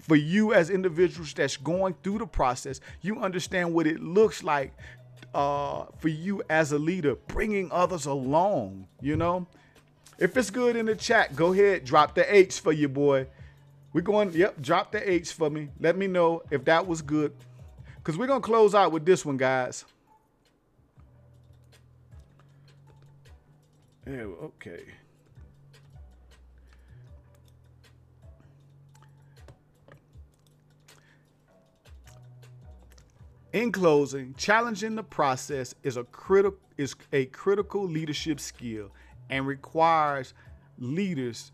For 0.00 0.16
you 0.16 0.52
as 0.52 0.70
individuals 0.70 1.32
that's 1.32 1.56
going 1.56 1.94
through 2.02 2.18
the 2.18 2.26
process, 2.26 2.80
you 3.02 3.20
understand 3.20 3.72
what 3.72 3.86
it 3.86 4.00
looks 4.00 4.42
like 4.42 4.72
uh, 5.32 5.84
for 5.98 6.08
you 6.08 6.42
as 6.50 6.72
a 6.72 6.78
leader, 6.78 7.14
bringing 7.28 7.70
others 7.70 8.06
along. 8.06 8.88
You 9.00 9.16
know, 9.16 9.46
if 10.18 10.36
it's 10.36 10.50
good 10.50 10.76
in 10.76 10.86
the 10.86 10.96
chat, 10.96 11.36
go 11.36 11.52
ahead, 11.52 11.84
drop 11.84 12.14
the 12.14 12.34
H 12.34 12.60
for 12.60 12.72
you, 12.72 12.88
boy. 12.88 13.26
We're 13.92 14.00
going, 14.00 14.32
yep, 14.32 14.60
drop 14.60 14.92
the 14.92 15.08
H 15.08 15.32
for 15.32 15.50
me. 15.50 15.68
Let 15.78 15.96
me 15.96 16.06
know 16.06 16.42
if 16.50 16.64
that 16.64 16.86
was 16.86 17.00
good. 17.00 17.32
Because 17.96 18.18
we're 18.18 18.26
going 18.26 18.42
to 18.42 18.46
close 18.46 18.74
out 18.74 18.92
with 18.92 19.06
this 19.06 19.24
one, 19.24 19.36
guys. 19.36 19.84
Yeah, 24.06 24.22
okay. 24.22 24.84
In 33.52 33.72
closing, 33.72 34.34
challenging 34.34 34.94
the 34.94 35.02
process 35.02 35.74
is 35.82 35.96
a 35.96 36.04
critical 36.04 36.58
is 36.76 36.94
a 37.12 37.24
critical 37.26 37.88
leadership 37.88 38.38
skill 38.38 38.90
and 39.30 39.46
requires 39.46 40.34
leaders 40.78 41.52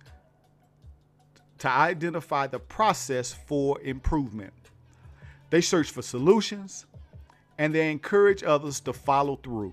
to 1.59 1.69
identify 1.69 2.49
the 2.49 2.59
process 2.59 3.33
for 3.33 3.81
improvement. 3.83 4.53
They 5.51 5.61
search 5.61 5.91
for 5.93 6.03
solutions 6.03 6.87
and 7.57 7.73
they 7.73 7.91
encourage 7.91 8.43
others 8.43 8.81
to 8.81 8.93
follow 8.93 9.37
through. 9.37 9.73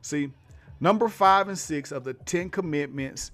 See, 0.00 0.30
number 0.80 1.08
5 1.08 1.48
and 1.48 1.58
6 1.58 1.92
of 1.92 2.04
the 2.04 2.14
10 2.14 2.50
commitments 2.50 3.30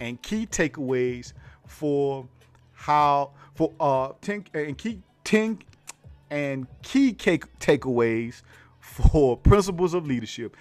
and 0.00 0.20
key 0.22 0.46
takeaways 0.46 1.32
for 1.66 2.28
how 2.72 3.30
for 3.54 3.72
uh 3.80 4.12
10 4.20 4.44
and 4.54 4.76
key 4.76 5.00
10 5.24 5.58
and 6.30 6.66
key 6.82 7.12
takeaways 7.12 8.42
for 8.80 9.36
principles 9.36 9.94
of 9.94 10.06
leadership 10.06 10.56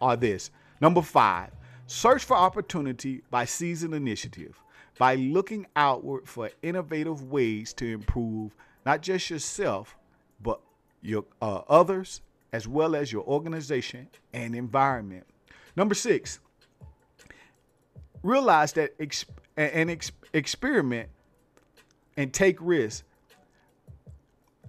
are 0.00 0.16
this. 0.16 0.50
Number 0.80 1.02
five, 1.02 1.50
search 1.86 2.24
for 2.24 2.36
opportunity 2.36 3.22
by 3.30 3.44
seizing 3.44 3.92
initiative, 3.92 4.60
by 4.98 5.14
looking 5.16 5.66
outward 5.74 6.28
for 6.28 6.50
innovative 6.62 7.24
ways 7.24 7.72
to 7.74 7.86
improve 7.86 8.54
not 8.84 9.02
just 9.02 9.30
yourself, 9.30 9.96
but 10.40 10.60
your 11.02 11.24
uh, 11.42 11.62
others, 11.68 12.20
as 12.52 12.68
well 12.68 12.94
as 12.94 13.12
your 13.12 13.24
organization 13.24 14.08
and 14.32 14.54
environment. 14.54 15.26
Number 15.76 15.94
six, 15.94 16.40
realize 18.22 18.72
that 18.72 18.98
exp- 18.98 19.26
and 19.56 19.90
ex- 19.90 20.12
experiment 20.32 21.08
and 22.16 22.32
take 22.32 22.56
risks 22.60 23.04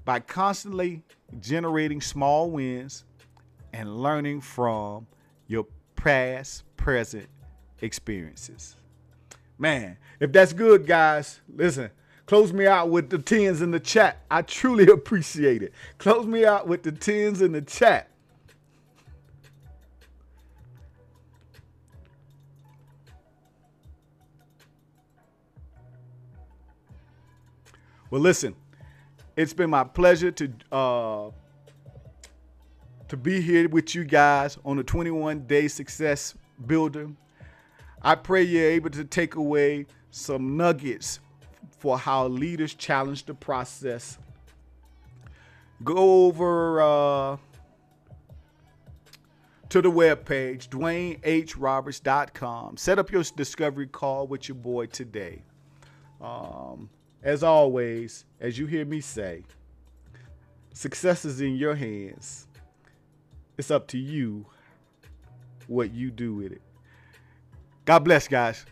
by 0.06 0.20
constantly 0.20 1.02
generating 1.40 2.02
small 2.02 2.50
wins 2.52 3.06
and 3.74 4.02
learning 4.02 4.42
from 4.42 5.08
your 5.48 5.66
past, 5.96 6.64
present 6.78 7.28
experiences. 7.82 8.76
Man, 9.58 9.98
if 10.20 10.32
that's 10.32 10.54
good, 10.54 10.86
guys, 10.86 11.40
listen, 11.54 11.90
close 12.26 12.54
me 12.54 12.68
out 12.68 12.90
with 12.90 13.10
the 13.10 13.18
tens 13.18 13.62
in 13.62 13.72
the 13.72 13.80
chat. 13.80 14.24
I 14.30 14.44
truly 14.44 14.86
appreciate 14.92 15.64
it. 15.64 15.74
Close 15.98 16.26
me 16.26 16.46
out 16.46 16.68
with 16.68 16.84
the 16.84 16.92
tens 16.92 17.42
in 17.42 17.54
the 17.54 17.62
chat. 17.62 18.10
Well, 28.10 28.22
listen, 28.22 28.56
it's 29.36 29.54
been 29.54 29.70
my 29.70 29.84
pleasure 29.84 30.32
to 30.32 30.52
uh, 30.72 31.30
to 33.10 33.18
be 33.18 33.42
here 33.42 33.68
with 33.68 33.96
you 33.96 34.06
guys 34.06 34.58
on 34.64 34.78
the 34.78 34.84
21 34.84 35.46
day 35.46 35.68
success 35.68 36.34
builder. 36.66 37.10
I 38.02 38.16
pray 38.16 38.44
you're 38.44 38.70
able 38.70 38.92
to 38.92 39.04
take 39.04 39.36
away 39.36 39.88
some 40.12 40.56
nuggets 40.56 41.20
for 41.80 41.98
how 41.98 42.28
leaders 42.28 42.74
challenge 42.74 43.26
the 43.26 43.34
process. 43.34 44.18
Go 45.84 46.28
over 46.28 46.82
uh, 46.82 47.38
to 49.70 49.82
the 49.82 49.92
webpage, 49.92 50.70
DwayneHRoberts.com. 50.70 52.78
Set 52.78 53.00
up 53.00 53.12
your 53.12 53.24
discovery 53.36 53.88
call 53.88 54.28
with 54.28 54.48
your 54.48 54.56
boy 54.56 54.86
today. 54.86 55.42
Um, 56.22 56.90
as 57.24 57.44
always, 57.44 58.26
as 58.40 58.58
you 58.58 58.66
hear 58.66 58.86
me 58.86 59.02
say, 59.02 59.44
success 60.74 61.26
is 61.26 61.42
in 61.42 61.56
your 61.56 61.76
hands. 61.76 62.48
It's 63.58 63.72
up 63.72 63.88
to 63.88 63.98
you 63.98 64.46
what 65.68 65.92
you 65.92 66.12
do 66.12 66.36
with 66.36 66.52
it. 66.52 66.62
God 67.86 68.00
bless, 68.00 68.28
guys. 68.28 68.66